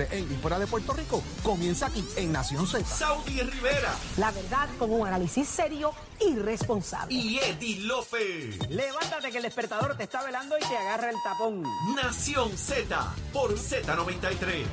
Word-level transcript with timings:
en 0.00 0.24
y 0.32 0.36
fuera 0.36 0.58
de 0.58 0.66
Puerto 0.66 0.92
Rico 0.92 1.22
comienza 1.42 1.86
aquí 1.86 2.04
en 2.16 2.32
Nación 2.32 2.66
Z. 2.66 2.84
Saudi 2.84 3.40
Rivera 3.40 3.94
La 4.16 4.30
verdad 4.32 4.68
con 4.78 4.92
un 4.92 5.06
análisis 5.06 5.48
serio 5.48 5.92
y 6.20 6.34
responsable. 6.36 7.14
y 7.14 7.38
Eddie 7.38 7.80
Lofe. 7.80 8.58
Levántate 8.68 9.30
que 9.30 9.36
el 9.38 9.42
despertador 9.44 9.96
te 9.96 10.04
está 10.04 10.22
velando 10.24 10.56
y 10.56 10.60
te 10.60 10.76
agarra 10.76 11.10
el 11.10 11.16
tapón. 11.24 11.62
Nación 11.94 12.56
Z 12.56 13.14
por 13.32 13.54
Z93. 13.56 14.64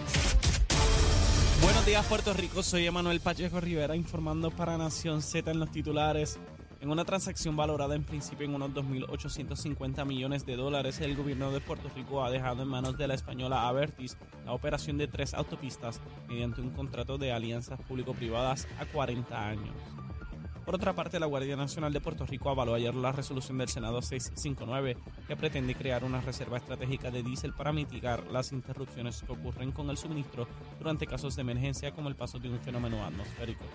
Buenos 1.62 1.86
días 1.86 2.04
Puerto 2.08 2.34
Rico, 2.34 2.64
soy 2.64 2.88
Emanuel 2.88 3.20
Pacheco 3.20 3.60
Rivera 3.62 3.96
informando 3.96 4.50
para 4.50 4.78
Nación 4.80 5.22
Z 5.22 5.52
en 5.52 5.60
los 5.60 5.72
titulares. 5.72 6.40
En 6.82 6.90
una 6.90 7.06
transacción 7.06 7.56
valorada 7.56 7.94
en 7.94 8.04
principio 8.04 8.48
en 8.48 8.56
unos 8.56 8.72
2.850 8.72 10.04
millones 10.04 10.48
de 10.48 10.56
dólares, 10.56 11.00
el 11.00 11.16
gobierno 11.16 11.52
de 11.52 11.62
Puerto 11.62 11.90
Rico 11.96 12.26
ha 12.26 12.32
dejado 12.32 12.64
en 12.64 12.70
manos 12.70 12.98
de 12.98 13.08
la 13.08 13.14
española 13.14 13.68
Avertis 13.68 14.18
la 14.46 14.54
operación 14.54 14.98
de 14.98 15.08
tres 15.08 15.36
autopistas 15.36 16.02
mediante 16.28 16.60
un 16.60 16.72
contrato 16.72 17.20
de 17.20 17.32
alianzas 17.32 17.80
público-privadas 17.82 18.68
a 18.80 18.88
40 18.88 19.48
años. 19.48 19.76
Por 20.66 20.74
otra 20.74 20.94
parte, 20.94 21.20
la 21.20 21.28
Guardia 21.28 21.56
Nacional 21.56 21.94
de 21.94 22.02
Puerto 22.02 22.26
Rico 22.26 22.50
avaló 22.50 22.74
ayer 22.74 22.96
la 22.96 23.12
resolución 23.12 23.60
del 23.60 23.70
Senado 23.70 24.02
659 24.02 24.98
que 25.28 25.36
pretende 25.36 25.76
crear 25.76 26.04
una 26.04 26.22
reserva 26.22 26.58
estratégica 26.58 27.12
de 27.12 27.22
diésel 27.22 27.54
para 27.54 27.74
mitigar 27.74 28.26
las 28.32 28.52
interrupciones 28.54 29.22
que 29.22 29.32
ocurren 29.32 29.72
con 29.72 29.88
el 29.92 29.98
suministro 29.98 30.48
durante 30.80 31.06
casos 31.06 31.36
de 31.36 31.44
emergencia 31.44 31.92
como 31.92 32.10
el 32.10 32.16
paso 32.16 32.40
de 32.40 32.50
un 32.50 32.60
fenómeno 32.60 33.06
atmosférico. 33.06 33.66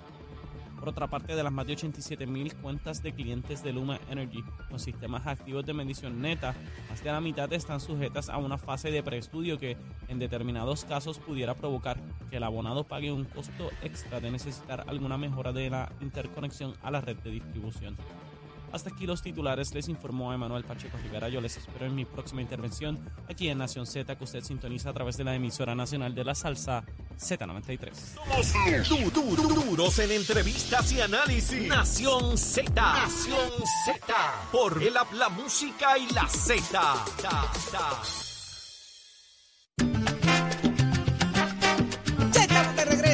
Por 0.79 0.89
otra 0.89 1.09
parte, 1.09 1.35
de 1.35 1.43
las 1.43 1.53
más 1.53 1.66
de 1.66 1.73
87 1.73 2.27
mil 2.27 2.55
cuentas 2.57 3.03
de 3.03 3.12
clientes 3.12 3.62
de 3.62 3.73
Luma 3.73 3.98
Energy 4.11 4.45
con 4.69 4.79
sistemas 4.79 5.27
activos 5.27 5.65
de 5.65 5.73
medición 5.73 6.21
neta, 6.21 6.55
más 6.91 7.02
de 7.02 7.11
la 7.11 7.21
mitad 7.21 7.52
están 7.52 7.80
sujetas 7.80 8.29
a 8.29 8.39
una 8.39 8.59
fase 8.59 8.91
de 8.91 9.02
preestudio 9.02 9.59
que, 9.59 9.77
en 10.09 10.19
determinados 10.19 10.85
casos, 10.85 11.19
pudiera 11.19 11.55
provocar 11.55 11.99
que 12.30 12.37
el 12.37 12.45
abonado 12.45 12.85
pague 12.85 13.11
un 13.11 13.25
costo 13.25 13.71
extra 13.82 14.21
de 14.21 14.30
necesitar 14.30 14.85
alguna 14.87 15.16
mejora 15.16 15.52
de 15.52 15.71
la 15.71 15.91
interconexión 16.01 16.74
a 16.82 16.91
la 16.91 17.01
red 17.01 17.16
de 17.16 17.30
distribución. 17.30 17.97
Hasta 18.73 18.91
aquí 18.91 19.07
los 19.07 19.23
titulares, 19.23 19.73
les 19.75 19.89
informó 19.89 20.33
Emanuel 20.33 20.65
Pacheco 20.65 20.99
Rivera. 21.03 21.29
Yo 21.29 21.41
les 21.41 21.57
espero 21.57 21.87
en 21.87 21.95
mi 21.95 22.05
próxima 22.05 22.43
intervención 22.43 22.99
aquí 23.29 23.49
en 23.49 23.59
Nación 23.59 23.87
Z, 23.87 24.17
que 24.17 24.25
usted 24.25 24.43
sintoniza 24.43 24.91
a 24.91 24.93
través 24.93 25.17
de 25.17 25.25
la 25.25 25.35
emisora 25.35 25.75
nacional 25.75 26.15
de 26.15 26.25
la 26.25 26.35
salsa 26.35 26.85
Z93. 27.19 27.91
Somos 27.95 28.89
du- 28.89 29.11
du- 29.11 29.37
du- 29.37 29.55
duros 29.67 29.99
en 30.01 30.11
entrevistas 30.11 30.93
y 30.93 31.01
análisis. 31.01 31.69
Nación 31.69 32.37
Z. 32.37 32.71
Nación 32.75 33.51
Z. 33.87 34.15
Por 34.53 34.83
el 34.83 34.97
app, 34.97 35.13
la 35.15 35.29
música 35.31 35.97
y 35.97 36.09
la 36.13 36.27
Z. 36.29 36.95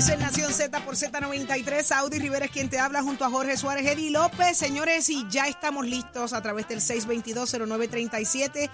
regreso 0.03 0.13
en 0.15 0.21
Nación 0.21 0.53
Z 0.53 0.81
por 0.85 0.97
Z93. 0.97 1.93
Audi 1.97 2.19
Rivera 2.19 2.47
es 2.47 2.51
quien 2.51 2.69
te 2.69 2.81
habla 2.81 3.03
junto 3.03 3.25
a 3.25 3.31
Jorge 3.31 3.57
Suárez, 3.57 3.87
Eddie 3.87 4.11
López. 4.11 4.57
Señores, 4.57 5.09
y 5.11 5.25
ya 5.29 5.47
estamos 5.47 5.87
listos 5.87 6.33
a 6.33 6.43
través 6.43 6.67
del 6.67 6.81
622-0937. 6.81 8.69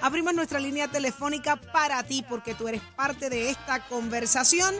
Abrimos 0.00 0.32
nuestra 0.32 0.58
línea 0.58 0.88
telefónica 0.88 1.56
para 1.56 2.02
ti 2.04 2.24
porque 2.26 2.54
tú 2.54 2.66
eres 2.68 2.80
parte 2.96 3.28
de 3.28 3.50
esta 3.50 3.86
conversación. 3.88 4.74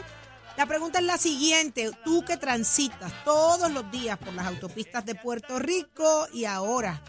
La 0.57 0.65
pregunta 0.65 0.97
es 0.99 1.05
la 1.05 1.17
siguiente. 1.17 1.91
Tú 2.03 2.25
que 2.25 2.37
transitas 2.37 3.11
todos 3.23 3.71
los 3.71 3.91
días 3.91 4.17
por 4.17 4.33
las 4.33 4.47
autopistas 4.47 5.05
de 5.05 5.13
Puerto 5.15 5.59
Rico 5.59 6.27
y 6.33 6.45
ahora 6.45 7.01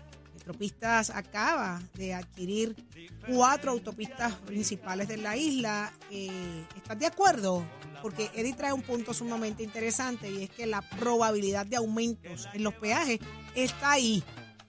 Metropistas 0.46 1.10
acaba 1.10 1.80
de 1.94 2.14
adquirir 2.14 2.74
cuatro 3.28 3.70
autopistas 3.70 4.34
principales 4.38 5.06
de 5.06 5.16
la 5.16 5.36
isla. 5.36 5.92
Eh, 6.10 6.64
¿Estás 6.76 6.98
de 6.98 7.06
acuerdo? 7.06 7.64
Porque 8.02 8.28
Eddie 8.34 8.52
trae 8.54 8.72
un 8.72 8.82
punto 8.82 9.14
sumamente 9.14 9.62
interesante 9.62 10.28
y 10.28 10.42
es 10.42 10.50
que 10.50 10.66
la 10.66 10.82
probabilidad 10.82 11.64
de 11.64 11.76
aumentos 11.76 12.48
en 12.54 12.64
los 12.64 12.74
peajes 12.74 13.20
está 13.54 13.92
ahí. 13.92 14.24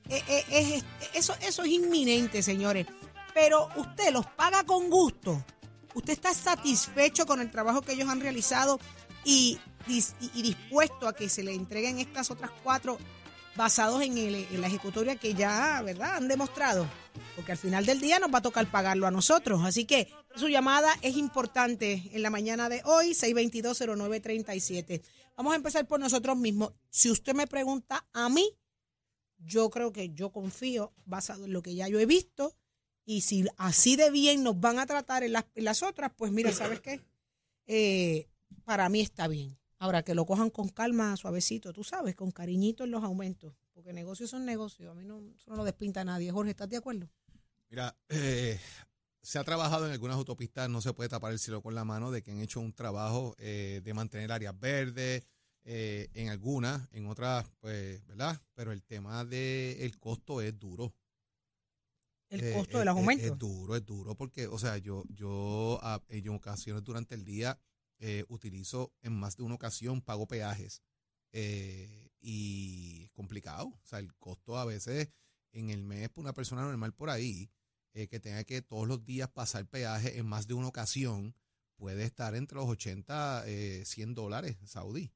Eh, 0.10 0.22
eh, 0.28 0.44
es- 0.52 0.86
eso, 1.16 1.34
es 1.42 1.58
inminente, 1.66 2.44
señores. 2.44 2.86
Pero 3.34 3.68
usted 3.76 4.14
los 4.14 4.28
paga 4.28 4.64
con 4.66 4.92
gusto. 4.92 5.44
Usted 5.96 6.14
está 6.14 6.36
satisfecho 6.36 7.26
con 7.26 7.42
el 7.42 7.50
trabajo 7.50 7.82
que 7.82 7.94
ellos 7.94 8.10
han 8.10 8.22
realizado 8.22 8.80
y- 9.26 9.58
y 9.88 10.42
dispuesto 10.44 11.08
a 11.08 11.16
que 11.16 11.30
se 11.30 11.42
le 11.42 11.56
entreguen 11.56 11.98
estas 11.98 12.30
otras 12.30 12.52
cuatro 12.64 13.00
basados 13.56 14.02
en, 14.02 14.18
el- 14.18 14.36
en 14.52 14.62
la 14.62 14.68
ejecutoria 14.68 15.16
que 15.16 15.34
ya, 15.34 15.82
¿verdad?, 15.84 16.16
han 16.18 16.28
demostrado. 16.28 16.88
Porque 17.36 17.52
al 17.52 17.58
final 17.58 17.86
del 17.86 18.00
día 18.00 18.20
nos 18.20 18.34
va 18.34 18.40
a 18.40 18.42
tocar 18.42 18.70
pagarlo 18.70 19.06
a 19.08 19.12
nosotros. 19.12 19.62
Así 19.64 19.86
que 19.86 20.08
su 20.36 20.48
llamada 20.50 20.94
es 21.02 21.16
importante 21.18 22.10
en 22.12 22.22
la 22.24 22.30
mañana 22.30 22.70
de 22.70 22.82
hoy, 22.86 23.14
622-0937. 23.14 25.02
Vamos 25.36 25.54
a 25.54 25.56
empezar 25.56 25.88
por 25.88 26.00
nosotros 26.00 26.38
mismos. 26.38 26.74
Si 26.90 27.10
usted 27.12 27.34
me 27.34 27.48
pregunta 27.48 28.06
a 28.14 28.30
mí, 28.30 28.48
yo 29.40 29.70
creo 29.70 29.92
que 29.92 30.10
yo 30.14 30.32
confío 30.32 30.94
basado 31.06 31.46
en 31.46 31.54
lo 31.54 31.62
que 31.62 31.76
ya 31.76 31.88
yo 31.88 32.00
he 32.00 32.06
visto. 32.06 32.56
Y 33.06 33.22
si 33.22 33.46
así 33.58 33.96
de 33.96 34.10
bien 34.12 34.44
nos 34.44 34.60
van 34.60 34.80
a 34.80 34.86
tratar 34.86 35.24
en 35.24 35.34
las, 35.34 35.46
las 35.56 35.84
otras, 35.84 36.12
pues 36.16 36.32
mira, 36.32 36.52
¿sabes 36.54 36.80
qué? 36.80 37.02
Eh, 37.68 38.28
para 38.64 38.88
mí 38.90 39.02
está 39.02 39.28
bien. 39.28 39.58
Ahora 39.84 40.02
que 40.02 40.16
lo 40.16 40.26
cojan 40.26 40.50
con 40.50 40.70
calma, 40.70 41.18
suavecito, 41.18 41.74
tú 41.74 41.84
sabes, 41.84 42.16
con 42.16 42.32
cariñito 42.32 42.86
en 42.86 42.92
los 42.92 43.04
aumentos. 43.04 43.54
Porque 43.74 43.92
negocios 43.92 44.30
son 44.30 44.46
negocios. 44.46 44.90
A 44.90 44.94
mí 44.94 45.04
no, 45.04 45.20
eso 45.36 45.50
no 45.52 45.58
lo 45.58 45.66
despinta 45.66 46.00
a 46.00 46.06
nadie. 46.06 46.32
Jorge, 46.32 46.52
¿estás 46.52 46.70
de 46.70 46.78
acuerdo? 46.78 47.10
Mira, 47.70 47.94
eh, 48.08 48.58
se 49.22 49.40
ha 49.40 49.44
trabajado 49.44 49.86
en 49.86 49.92
algunas 49.92 50.16
autopistas, 50.16 50.70
no 50.70 50.80
se 50.80 50.94
puede 50.94 51.10
tapar 51.10 51.34
el 51.34 51.40
cielo 51.40 51.62
con 51.62 51.76
la 51.76 51.84
mano, 51.84 52.12
de 52.12 52.24
que 52.24 52.32
han 52.32 52.40
hecho 52.40 52.62
un 52.62 52.72
trabajo 52.72 53.36
eh, 53.40 53.82
de 53.84 53.94
mantener 53.94 54.32
áreas 54.32 54.58
verdes, 54.58 55.28
eh, 55.66 56.08
en 56.14 56.30
algunas, 56.30 56.88
en 56.94 57.08
otras, 57.08 57.46
pues, 57.60 58.06
¿verdad? 58.08 58.42
Pero 58.54 58.72
el 58.72 58.84
tema 58.84 59.26
del 59.26 60.00
costo 60.00 60.40
es 60.40 60.58
duro. 60.58 60.96
El 62.30 62.42
Eh, 62.42 62.54
costo 62.54 62.78
es- 62.78 62.80
de 62.80 62.86
los 62.86 62.96
es- 62.96 63.00
aumentos. 63.02 63.26
Es, 63.32 63.38
duro, 63.38 63.76
es 63.76 63.86
duro, 63.86 64.16
porque, 64.16 64.48
o 64.48 64.58
sea, 64.58 64.78
yo, 64.78 65.04
yo 65.10 65.78
a- 65.82 66.02
en 66.08 66.30
ocasiones 66.30 66.86
durante 66.86 67.16
el 67.16 67.26
día 67.26 67.60
eh, 68.06 68.26
utilizo 68.28 68.92
en 69.02 69.14
más 69.14 69.38
de 69.38 69.44
una 69.44 69.56
ocasión, 69.56 70.02
pago 70.02 70.28
peajes. 70.28 70.82
eh, 71.32 72.10
y 72.20 73.04
es 73.06 73.12
complicado. 73.12 73.66
O 73.68 73.86
sea, 73.86 74.00
el 74.00 74.14
costo 74.16 74.58
a 74.58 74.66
veces 74.66 75.10
en 75.52 75.70
el 75.70 75.84
mes 75.84 76.10
por 76.10 76.22
una 76.24 76.34
persona 76.34 76.62
normal 76.62 76.94
por 76.94 77.10
ahí, 77.10 77.50
eh, 77.94 78.08
que 78.08 78.20
tenga 78.20 78.44
que 78.44 78.62
todos 78.62 78.88
los 78.88 79.04
días 79.04 79.30
pasar 79.30 79.66
peaje 79.68 80.18
en 80.18 80.26
más 80.26 80.48
de 80.48 80.54
una 80.54 80.68
ocasión, 80.68 81.36
puede 81.76 82.04
estar 82.06 82.36
entre 82.36 82.58
los 82.58 82.70
80, 82.70 83.44
eh, 83.48 83.84
100 83.86 84.14
dólares 84.14 84.58
saudí, 84.66 85.12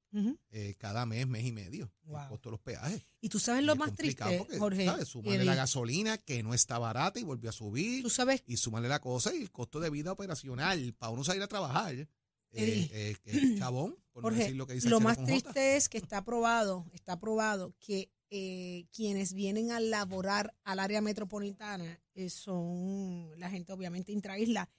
cada 0.80 1.06
mes, 1.06 1.28
mes 1.28 1.46
y 1.46 1.52
medio, 1.52 1.94
Wow. 2.04 2.24
el 2.24 2.28
costo 2.30 2.50
de 2.50 2.52
los 2.52 2.62
peajes. 2.62 3.06
Y 3.22 3.30
tú 3.30 3.40
sabes 3.40 3.62
Y 3.64 3.66
lo 3.68 3.76
más 3.78 3.94
triste, 3.94 4.38
porque, 4.40 4.58
Jorge. 4.60 4.86
¿sabes? 4.86 5.08
Súmale 5.08 5.36
Eddie, 5.38 5.46
la 5.46 5.56
gasolina, 5.56 6.18
que 6.18 6.42
no 6.44 6.54
está 6.54 6.78
barata 6.80 7.20
y 7.20 7.24
volvió 7.24 7.50
a 7.52 7.54
subir, 7.54 8.02
tú 8.04 8.10
sabes, 8.10 8.44
y 8.48 8.58
súmale 8.58 8.88
la 8.90 9.00
cosa 9.00 9.34
y 9.34 9.42
el 9.44 9.52
costo 9.52 9.80
de 9.80 9.90
vida 9.92 10.12
operacional 10.12 10.94
para 10.98 11.12
uno 11.12 11.24
salir 11.24 11.42
a 11.44 11.48
trabajar. 11.48 12.10
Eh, 12.52 12.90
eh, 12.92 13.16
eh, 13.26 13.56
chabón, 13.58 13.96
por 14.12 14.24
no 14.24 14.30
Jorge, 14.30 14.40
decir 14.40 14.56
lo 14.56 14.68
que 14.68 14.74
dice 14.74 14.90
lo 14.90 14.98
el 14.98 15.04
Chero 15.04 15.10
más 15.10 15.18
J. 15.18 15.28
triste 15.28 15.76
es 15.76 15.90
que 15.90 15.98
está 15.98 16.24
probado, 16.24 16.86
está 16.94 17.20
probado 17.20 17.74
que 17.80 18.12
eh, 18.30 18.86
quienes 18.92 19.34
vienen 19.34 19.72
a 19.72 19.80
laborar 19.80 20.54
al 20.64 20.80
área 20.80 21.02
metropolitana 21.02 22.02
son 22.30 23.32
la 23.38 23.50
gente 23.50 23.72
obviamente 23.74 24.12
intraisla, 24.12 24.70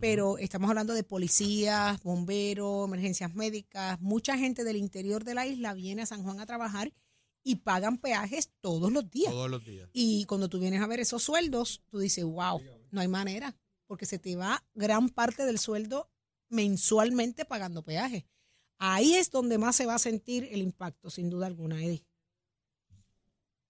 pero 0.00 0.38
estamos 0.38 0.68
hablando 0.68 0.94
de 0.94 1.02
policías, 1.02 2.00
bomberos, 2.02 2.86
emergencias 2.86 3.34
médicas, 3.34 4.00
mucha 4.00 4.38
gente 4.38 4.62
del 4.62 4.76
interior 4.76 5.24
de 5.24 5.34
la 5.34 5.46
isla 5.46 5.74
viene 5.74 6.02
a 6.02 6.06
San 6.06 6.22
Juan 6.22 6.38
a 6.38 6.46
trabajar 6.46 6.92
y 7.42 7.56
pagan 7.56 7.98
peajes 7.98 8.50
todos 8.60 8.92
los 8.92 9.10
días. 9.10 9.32
todos 9.32 9.50
los 9.50 9.64
días. 9.64 9.88
Y 9.92 10.24
cuando 10.26 10.48
tú 10.48 10.58
vienes 10.58 10.80
a 10.80 10.86
ver 10.86 11.00
esos 11.00 11.22
sueldos, 11.22 11.82
tú 11.88 11.98
dices, 11.98 12.24
wow, 12.24 12.60
no 12.90 13.00
hay 13.00 13.08
manera, 13.08 13.56
porque 13.86 14.06
se 14.06 14.18
te 14.18 14.36
va 14.36 14.64
gran 14.74 15.08
parte 15.08 15.44
del 15.44 15.58
sueldo 15.58 16.08
mensualmente 16.54 17.44
pagando 17.44 17.82
peaje. 17.82 18.26
Ahí 18.78 19.14
es 19.14 19.30
donde 19.30 19.58
más 19.58 19.76
se 19.76 19.86
va 19.86 19.94
a 19.96 19.98
sentir 19.98 20.48
el 20.50 20.62
impacto, 20.62 21.10
sin 21.10 21.30
duda 21.30 21.46
alguna, 21.46 21.82
Eddie. 21.82 22.04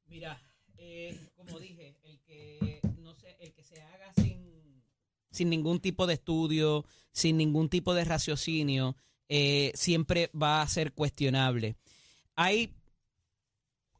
Mira, 0.06 0.40
eh, 0.76 1.18
como 1.34 1.58
dije, 1.58 1.96
el 2.04 2.20
que 2.20 2.80
no 2.98 3.14
sé, 3.14 3.36
el 3.40 3.52
que 3.52 3.64
se 3.64 3.80
haga 3.82 4.12
sin, 4.14 4.82
sin 5.30 5.50
ningún 5.50 5.80
tipo 5.80 6.06
de 6.06 6.14
estudio, 6.14 6.84
sin 7.12 7.36
ningún 7.36 7.68
tipo 7.68 7.94
de 7.94 8.04
raciocinio, 8.04 8.96
eh, 9.28 9.72
siempre 9.74 10.30
va 10.40 10.62
a 10.62 10.68
ser 10.68 10.92
cuestionable. 10.92 11.76
Hay 12.36 12.74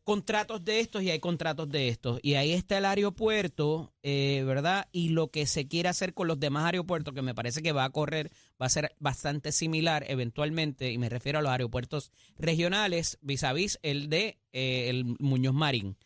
contratos 0.04 0.64
de 0.64 0.80
estos 0.80 1.02
y 1.02 1.10
hay 1.10 1.18
contratos 1.18 1.68
de 1.68 1.88
estos. 1.88 2.20
Y 2.22 2.34
ahí 2.34 2.52
está 2.52 2.78
el 2.78 2.84
aeropuerto, 2.84 3.92
eh, 4.02 4.44
¿verdad? 4.46 4.88
Y 4.92 5.08
lo 5.08 5.28
que 5.30 5.46
se 5.46 5.66
quiere 5.66 5.88
hacer 5.88 6.14
con 6.14 6.28
los 6.28 6.38
demás 6.38 6.66
aeropuertos, 6.66 7.14
que 7.14 7.22
me 7.22 7.34
parece 7.34 7.62
que 7.62 7.72
va 7.72 7.84
a 7.84 7.90
correr, 7.90 8.30
va 8.60 8.66
a 8.66 8.70
ser 8.70 8.94
bastante 8.98 9.50
similar 9.50 10.04
eventualmente, 10.08 10.92
y 10.92 10.98
me 10.98 11.08
refiero 11.08 11.38
a 11.38 11.42
los 11.42 11.50
aeropuertos 11.50 12.12
regionales 12.38 13.18
vis 13.22 13.44
a 13.44 13.52
vis 13.52 13.78
el 13.82 14.08
de 14.08 14.38
eh, 14.52 14.90
el 14.90 15.04
Muñoz 15.18 15.54
Marín. 15.54 15.96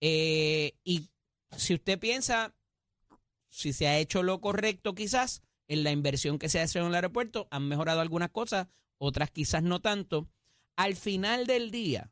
Eh, 0.00 0.74
y 0.84 1.08
si 1.56 1.74
usted 1.74 1.98
piensa, 1.98 2.54
si 3.48 3.72
se 3.72 3.88
ha 3.88 3.98
hecho 3.98 4.22
lo 4.22 4.40
correcto 4.40 4.94
quizás, 4.94 5.42
en 5.68 5.84
la 5.84 5.90
inversión 5.90 6.38
que 6.38 6.48
se 6.48 6.60
hace 6.60 6.78
en 6.78 6.86
el 6.86 6.94
aeropuerto. 6.94 7.48
Han 7.50 7.68
mejorado 7.68 8.00
algunas 8.00 8.30
cosas, 8.30 8.68
otras 8.98 9.30
quizás 9.30 9.62
no 9.62 9.80
tanto. 9.80 10.28
Al 10.76 10.96
final 10.96 11.46
del 11.46 11.70
día, 11.70 12.10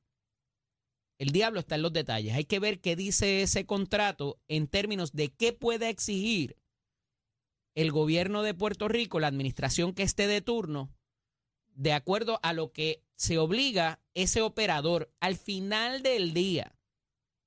el 1.19 1.31
diablo 1.31 1.61
está 1.61 1.77
en 1.77 1.83
los 1.83 1.93
detalles. 1.93 2.35
Hay 2.35 2.45
que 2.45 2.59
ver 2.59 2.81
qué 2.81 2.97
dice 2.97 3.43
ese 3.43 3.67
contrato 3.67 4.41
en 4.49 4.67
términos 4.67 5.13
de 5.13 5.33
qué 5.33 5.53
puede 5.53 5.89
exigir 5.89 6.57
el 7.75 7.91
gobierno 7.91 8.43
de 8.43 8.55
Puerto 8.55 8.89
Rico, 8.89 9.21
la 9.21 9.27
administración 9.27 9.95
que 9.95 10.03
esté 10.03 10.27
de 10.27 10.41
turno, 10.41 10.93
de 11.75 11.93
acuerdo 11.93 12.39
a 12.43 12.53
lo 12.53 12.73
que 12.73 13.03
se 13.17 13.39
obliga 13.39 14.01
ese 14.15 14.43
operador 14.43 15.13
al 15.21 15.37
final 15.37 16.03
del 16.03 16.33
día. 16.35 16.77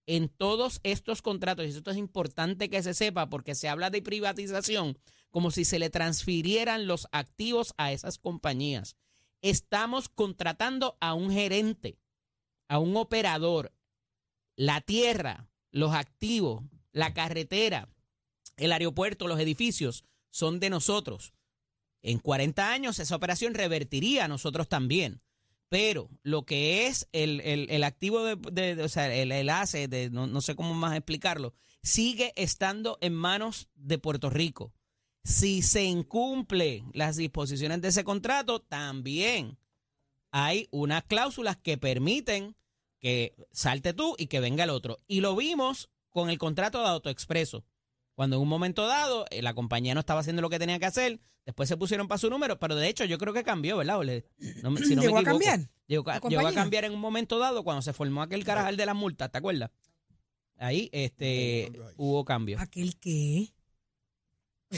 En 0.06 0.30
todos 0.30 0.80
estos 0.84 1.22
contratos, 1.22 1.66
y 1.66 1.70
esto 1.70 1.92
es 1.92 1.98
importante 1.98 2.70
que 2.70 2.82
se 2.82 2.94
sepa 2.94 3.30
porque 3.30 3.56
se 3.56 3.68
habla 3.68 3.90
de 3.90 4.02
privatización 4.02 4.98
como 5.30 5.52
si 5.52 5.66
se 5.66 5.80
le 5.80 5.90
transfirieran 5.90 6.88
los 6.88 7.08
activos 7.12 7.74
a 7.78 7.92
esas 7.92 8.18
compañías. 8.18 8.96
Estamos 9.42 10.10
contratando 10.10 10.98
a 11.02 11.14
un 11.14 11.30
gerente, 11.30 12.00
a 12.68 12.80
un 12.80 12.96
operador, 12.98 13.74
la 14.56 14.82
tierra, 14.82 15.50
los 15.72 15.94
activos, 15.94 16.64
la 16.92 17.14
carretera, 17.14 17.90
el 18.58 18.72
aeropuerto, 18.72 19.28
los 19.28 19.40
edificios 19.40 20.04
son 20.32 20.60
de 20.60 20.70
nosotros. 20.70 21.34
En 22.02 22.20
40 22.20 22.72
años 22.72 23.00
esa 23.00 23.16
operación 23.16 23.54
revertiría 23.54 24.26
a 24.26 24.28
nosotros 24.28 24.68
también. 24.68 25.22
Pero 25.70 26.10
lo 26.24 26.46
que 26.46 26.88
es 26.88 27.10
el, 27.12 27.42
el- 27.42 27.70
el 27.70 27.84
activo, 27.84 28.24
de, 28.24 28.36
de- 28.76 28.82
o 28.84 28.88
sea, 28.90 29.14
el, 29.14 29.32
el 29.34 29.50
ACE, 29.50 29.88
de, 29.90 30.10
no, 30.10 30.26
no 30.26 30.42
sé 30.42 30.56
cómo 30.56 30.74
más 30.74 30.96
explicarlo, 30.96 31.54
sigue 31.84 32.32
estando 32.38 32.98
en 33.02 33.14
manos 33.14 33.68
de 33.76 33.98
Puerto 33.98 34.30
Rico. 34.30 34.74
Si 35.26 35.62
se 35.62 35.84
incumple 35.84 36.86
las 36.94 37.18
disposiciones 37.18 37.82
de 37.82 37.90
ese 37.90 38.06
contrato, 38.06 38.62
también 38.62 39.58
hay 40.32 40.68
unas 40.72 41.04
cláusulas 41.04 41.58
que 41.58 41.78
permiten 41.78 42.56
que 43.00 43.36
salte 43.52 43.94
tú 43.94 44.16
y 44.18 44.28
que 44.28 44.40
venga 44.40 44.64
el 44.64 44.70
otro. 44.72 44.98
Y 45.08 45.22
lo 45.22 45.36
vimos 45.36 45.90
con 46.10 46.30
el 46.30 46.38
contrato 46.38 46.80
de 46.82 46.88
AutoExpreso. 46.88 47.64
Cuando 48.16 48.38
en 48.38 48.42
un 48.42 48.48
momento 48.50 48.88
dado 48.88 49.26
eh, 49.30 49.42
la 49.44 49.54
compañía 49.54 49.94
no 49.94 50.00
estaba 50.00 50.22
haciendo 50.22 50.42
lo 50.42 50.50
que 50.50 50.58
tenía 50.58 50.80
que 50.80 50.88
hacer, 50.88 51.20
después 51.46 51.70
se 51.70 51.78
pusieron 51.78 52.08
para 52.08 52.18
su 52.18 52.30
número, 52.32 52.58
pero 52.58 52.76
de 52.76 52.88
hecho 52.90 53.06
yo 53.06 53.20
creo 53.20 53.34
que 53.34 53.44
cambió, 53.44 53.78
¿verdad? 53.78 54.00
Ole? 54.00 54.26
No 54.64 54.72
me- 54.72 54.82
si 54.82 54.96
no 54.96 55.02
me 55.04 55.08
¿Llegó 55.08 55.20
a 55.20 55.24
cambiar? 55.24 55.60
Llegó, 55.86 56.10
a- 56.10 56.14
llegó 56.16 56.18
a 56.18 56.20
compañía? 56.22 56.54
cambiar 56.54 56.86
en 56.86 56.94
un 56.94 57.00
momento 57.00 57.38
dado 57.38 57.64
cuando 57.64 57.84
se 57.84 57.94
formó 57.94 58.24
aquel 58.24 58.44
carajal 58.44 58.76
de 58.78 58.86
las 58.88 58.96
multas, 58.96 59.32
¿te 59.32 59.38
acuerdas? 59.38 59.70
Ahí 60.58 60.90
este, 60.92 61.68
Hubo 61.70 61.76
cambio 61.76 61.86
ahí. 61.88 61.94
hubo 61.98 62.26
cambio. 62.26 62.60
¿Aquel 62.60 62.98
qué? 62.98 63.54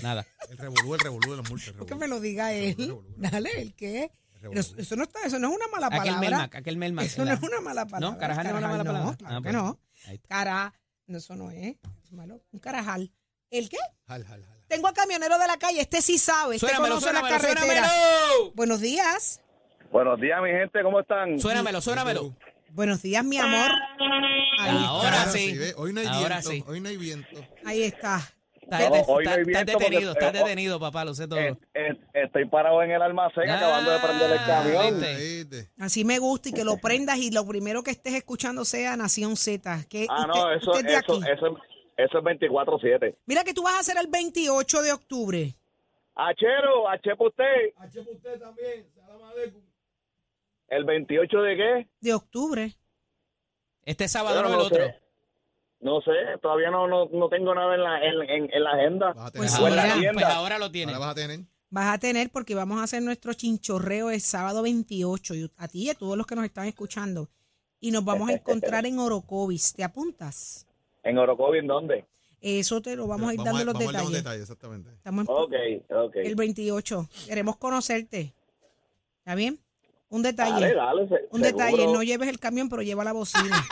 Nada. 0.03 0.27
El 0.49 0.57
revolú, 0.57 0.93
el 0.95 0.99
revolú 0.99 1.31
de 1.31 1.37
las 1.37 1.49
multas. 1.49 1.73
el 1.79 1.85
Que 1.85 1.95
me 1.95 2.07
lo 2.09 2.19
diga 2.19 2.53
El 2.53 2.63
él. 2.65 2.75
revolú, 2.77 2.99
el 2.99 3.13
revolú. 3.13 3.31
Dale, 3.31 3.61
¿el 3.61 3.73
qué? 3.73 4.11
Pero 4.39 4.53
eso, 4.59 4.75
eso 4.77 4.95
no 4.95 5.03
está, 5.03 5.19
eso 5.25 5.37
no 5.39 5.49
es 5.49 5.55
una 5.55 5.67
mala 5.67 5.87
Aquel 5.87 5.99
palabra. 5.99 6.19
Melmac, 6.29 6.55
aquel 6.55 6.77
Melmac. 6.77 7.05
Eso 7.05 7.19
no 7.21 7.25
la- 7.25 7.33
es 7.33 7.41
una 7.41 7.61
mala 7.61 7.85
palabra. 7.85 8.09
No, 8.13 8.17
carajal 8.17 8.43
no 8.45 8.49
es 8.51 8.55
una 8.57 8.67
mala 8.69 8.83
palabra. 8.83 9.17
claro 9.17 9.37
Ah, 9.37 9.41
que 9.43 9.51
no. 9.51 9.79
Cara, 10.27 10.73
no, 11.07 11.17
eso 11.17 11.35
no 11.35 11.51
es. 11.51 11.75
es 12.03 12.11
malo. 12.11 12.41
Un 12.51 12.59
carajal. 12.59 13.11
¿El 13.51 13.67
qué? 13.69 13.77
Jal, 14.07 14.23
jal, 14.25 14.45
jal. 14.45 14.63
Tengo 14.67 14.87
a 14.87 14.93
camionero 14.93 15.37
de 15.39 15.47
la 15.47 15.57
calle. 15.57 15.81
Este 15.81 16.01
sí 16.01 16.17
sabe. 16.17 16.55
Este 16.55 16.67
Suénamelo, 16.67 16.95
conoce 16.95 17.11
la 17.13 17.21
carretera. 17.27 17.61
suénamelo. 17.61 18.51
Buenos 18.55 18.79
días. 18.81 19.41
Buenos 19.91 20.21
días, 20.21 20.39
mi 20.43 20.49
gente, 20.51 20.83
¿cómo 20.83 20.99
están? 20.99 21.39
Suénamelo, 21.39 21.81
suénamelo. 21.81 22.35
Buenos 22.71 23.01
días, 23.01 23.25
mi 23.25 23.37
amor. 23.39 23.71
Ahí 24.59 24.83
Ahora 24.85 25.17
está. 25.19 25.31
sí. 25.31 25.57
Hoy 25.77 25.93
no 25.93 26.01
hay 26.01 26.07
Ahora 26.07 26.35
viento. 26.41 26.49
sí. 26.51 26.63
Hoy 26.67 26.79
no 26.81 26.89
hay 26.89 26.97
viento. 26.97 27.47
Ahí 27.65 27.81
está. 27.83 28.21
Estás, 28.71 28.89
No, 28.89 28.95
no 28.97 29.65
detenido, 29.65 30.11
estás 30.11 30.33
detenido, 30.33 30.79
papá, 30.79 31.03
lo 31.05 31.13
sé 31.13 31.27
todo. 31.27 31.39
Eh, 31.39 31.55
eh, 31.73 31.99
estoy 32.13 32.45
parado 32.45 32.81
en 32.83 32.91
el 32.91 33.01
almacén 33.01 33.49
acabando 33.49 33.91
de 33.91 33.99
prender 33.99 34.31
el 34.31 34.37
Ah, 34.39 34.45
camión. 34.45 35.65
Así 35.79 36.05
me 36.05 36.19
gusta 36.19 36.49
y 36.49 36.53
que 36.53 36.63
lo 36.63 36.77
prendas 36.77 37.17
y 37.17 37.31
lo 37.31 37.45
primero 37.45 37.81
que 37.83 37.91
estés 37.91 38.13
escuchando 38.13 38.65
sea 38.65 38.95
Nación 38.95 39.35
Z. 39.35 39.85
Que 39.89 40.05
Ah, 40.09 40.25
usted, 40.27 40.27
no, 40.41 40.51
eso, 40.53 40.71
usted 40.71 40.85
eso, 40.89 40.97
aquí. 40.99 41.21
eso, 41.31 41.57
eso 41.97 42.17
es 42.19 42.23
24-7. 42.23 43.15
Mira 43.25 43.43
que 43.43 43.53
tú 43.53 43.63
vas 43.63 43.75
a 43.75 43.79
hacer 43.79 43.97
el 43.99 44.07
28 44.07 44.81
de 44.83 44.91
octubre. 44.93 45.55
Achero, 46.15 46.87
H 46.89 47.15
para 47.15 47.29
usted. 47.29 47.73
¿El 50.67 50.83
28 50.85 51.41
de 51.41 51.55
qué? 51.55 51.87
De 52.01 52.13
octubre. 52.13 52.75
Este 53.85 54.07
sábado 54.07 54.41
Bueno, 54.41 54.49
no 54.55 54.61
el 54.61 54.67
otro. 54.67 54.85
Sé. 54.85 54.99
No 55.81 56.01
sé, 56.01 56.11
todavía 56.41 56.69
no, 56.71 56.87
no, 56.87 57.07
no 57.11 57.29
tengo 57.29 57.55
nada 57.55 57.73
en 57.75 57.83
la, 57.83 58.03
en, 58.03 58.29
en- 58.29 58.49
en 58.53 58.63
la 58.63 58.71
agenda. 58.71 59.13
Vas 59.13 59.27
a 59.27 59.31
tener. 59.31 59.47
Pues 59.49 59.59
O 59.59 59.67
en 59.67 59.75
la 59.75 59.83
Ahora, 59.93 60.11
pues 60.13 60.25
ahora 60.25 60.59
lo 60.59 60.71
tiene. 60.71 60.91
Ahora 60.93 61.05
vas 61.05 61.11
a 61.11 61.15
tener. 61.15 61.39
Vas 61.69 61.93
a 61.93 61.97
tener 61.99 62.29
porque 62.31 62.55
vamos 62.55 62.79
a 62.79 62.83
hacer 62.83 63.01
nuestro 63.03 63.33
chinchorreo 63.33 64.09
el 64.09 64.19
sábado 64.21 64.61
28. 64.63 65.35
Y 65.35 65.51
a 65.55 65.67
ti 65.67 65.83
y 65.83 65.89
a 65.89 65.95
todos 65.95 66.17
los 66.17 66.25
que 66.27 66.35
nos 66.35 66.43
están 66.45 66.65
escuchando. 66.67 67.29
Y 67.79 67.91
nos 67.91 68.03
vamos 68.03 68.29
a 68.29 68.33
encontrar 68.33 68.85
en 68.85 68.99
Orocovis. 68.99 69.73
¿Te 69.73 69.83
apuntas? 69.83 70.65
¿En 71.03 71.17
Orocovi 71.17 71.59
en 71.59 71.67
dónde? 71.67 72.05
Eso 72.41 72.81
te 72.81 72.95
lo 72.95 73.05
vamos 73.07 73.29
a 73.29 73.33
ir 73.33 73.39
dando 73.43 73.63
los 73.65 73.73
vamos 73.73 73.81
a 73.81 73.85
dar 73.85 73.91
detalles. 73.93 74.11
los 74.11 74.23
detalles, 74.23 74.41
exactamente. 74.43 74.89
Estamos 74.93 75.25
en- 75.27 75.33
Ok, 75.33 76.05
ok. 76.07 76.15
el 76.15 76.35
28. 76.35 77.09
Queremos 77.27 77.55
conocerte. 77.57 78.33
¿Está 79.19 79.35
bien? 79.35 79.59
Un 80.09 80.21
detalle. 80.23 80.73
Dale, 80.73 80.75
dale. 80.75 81.07
se- 81.07 81.27
Un 81.31 81.41
seguro. 81.43 81.65
detalle, 81.65 81.85
no 81.87 82.01
lleves 82.03 82.29
el 82.29 82.39
camión, 82.39 82.67
pero 82.69 82.81
lleva 82.81 83.03
la 83.03 83.13
bocina. 83.13 83.63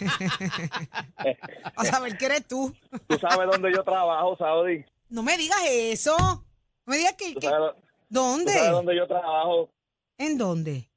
a 1.76 1.84
saber 1.84 2.16
que 2.16 2.26
eres 2.26 2.46
tú. 2.46 2.74
Tú 3.08 3.18
sabes 3.18 3.48
dónde 3.50 3.72
yo 3.74 3.82
trabajo, 3.82 4.36
Saudi. 4.36 4.84
No 5.10 5.22
me 5.22 5.36
digas 5.36 5.58
eso. 5.70 6.16
No 6.18 6.42
me 6.86 6.98
digas 6.98 7.14
que... 7.14 7.34
¿Tú 7.34 7.40
que- 7.40 7.48
sabes, 7.48 7.72
tú 7.74 7.82
¿Dónde? 8.08 8.52
sabes 8.52 8.70
dónde 8.70 8.96
yo 8.96 9.06
trabajo? 9.06 9.70
¿En 10.18 10.38
dónde? 10.38 10.88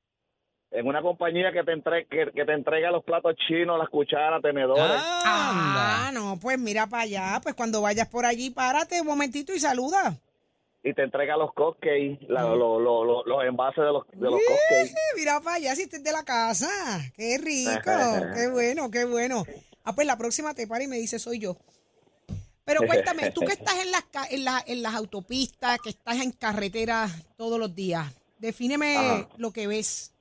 En 0.71 0.85
una 0.87 1.01
compañía 1.01 1.51
que 1.53 1.63
te, 1.63 1.71
entre, 1.71 2.05
que, 2.07 2.31
que 2.35 2.43
te 2.45 2.53
entrega 2.53 2.91
los 2.91 3.03
platos 3.03 3.33
chinos, 3.47 3.79
las 3.79 3.87
cucharas, 3.89 4.41
tenedores. 4.41 4.83
Ah, 4.99 6.11
no, 6.13 6.37
pues 6.41 6.59
mira 6.59 6.85
para 6.87 7.03
allá. 7.03 7.39
Pues 7.41 7.55
cuando 7.55 7.81
vayas 7.81 8.09
por 8.09 8.25
allí, 8.25 8.49
párate 8.49 8.99
un 8.99 9.07
momentito 9.07 9.53
y 9.53 9.59
saluda. 9.59 10.17
Y 10.87 10.93
te 10.93 11.01
entrega 11.01 11.35
los 11.35 11.51
cupcakes, 11.53 12.19
la- 12.29 12.43
lo- 12.43 12.79
lo- 12.79 13.03
lo- 13.03 13.25
los 13.25 13.43
envases 13.43 13.83
de 13.83 13.91
los, 13.91 14.07
de 14.11 14.19
los 14.29 14.33
cupcakes. 14.39 14.91
Eh, 14.91 14.95
Mira 15.15 15.41
para 15.41 15.55
allá 15.55 15.75
si 15.75 15.81
estás 15.81 16.03
de 16.03 16.11
la 16.11 16.23
casa. 16.23 16.67
Qué 17.15 17.39
rico, 17.39 17.71
qué 18.35 18.47
bueno, 18.51 18.91
qué 18.91 19.05
bueno. 19.05 19.43
Ah, 19.83 19.93
pues 19.93 20.05
la 20.05 20.15
próxima 20.15 20.53
te 20.53 20.67
para 20.67 20.83
y 20.83 20.87
me 20.87 20.97
dice 20.97 21.17
soy 21.17 21.39
yo. 21.39 21.57
Pero 22.65 22.81
cuéntame, 22.85 23.31
tú 23.31 23.41
que 23.41 23.53
estás 23.53 23.79
en 23.83 23.91
las, 23.91 24.03
en, 24.31 24.43
la- 24.45 24.63
en 24.67 24.83
las 24.83 24.93
autopistas, 24.93 25.79
que 25.83 25.89
estás 25.89 26.21
en 26.21 26.31
carretera 26.31 27.07
todos 27.35 27.59
los 27.59 27.73
días, 27.73 28.05
defíneme 28.37 28.95
Ajá. 28.97 29.29
lo 29.37 29.51
que 29.51 29.65
ves. 29.67 30.13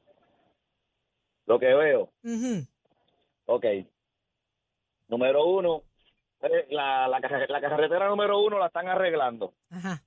Lo 1.47 1.59
que 1.59 1.67
veo, 1.75 2.11
Ujú. 2.23 2.67
ok. 3.47 3.65
Número 5.09 5.45
uno, 5.45 5.83
eh, 6.41 6.67
la, 6.71 7.07
la, 7.07 7.21
la 7.21 7.61
carretera 7.61 8.09
número 8.09 8.41
uno 8.41 8.59
la 8.59 8.69
están 8.69 8.88
arreglando. 8.88 9.53
Ajá. 9.71 10.03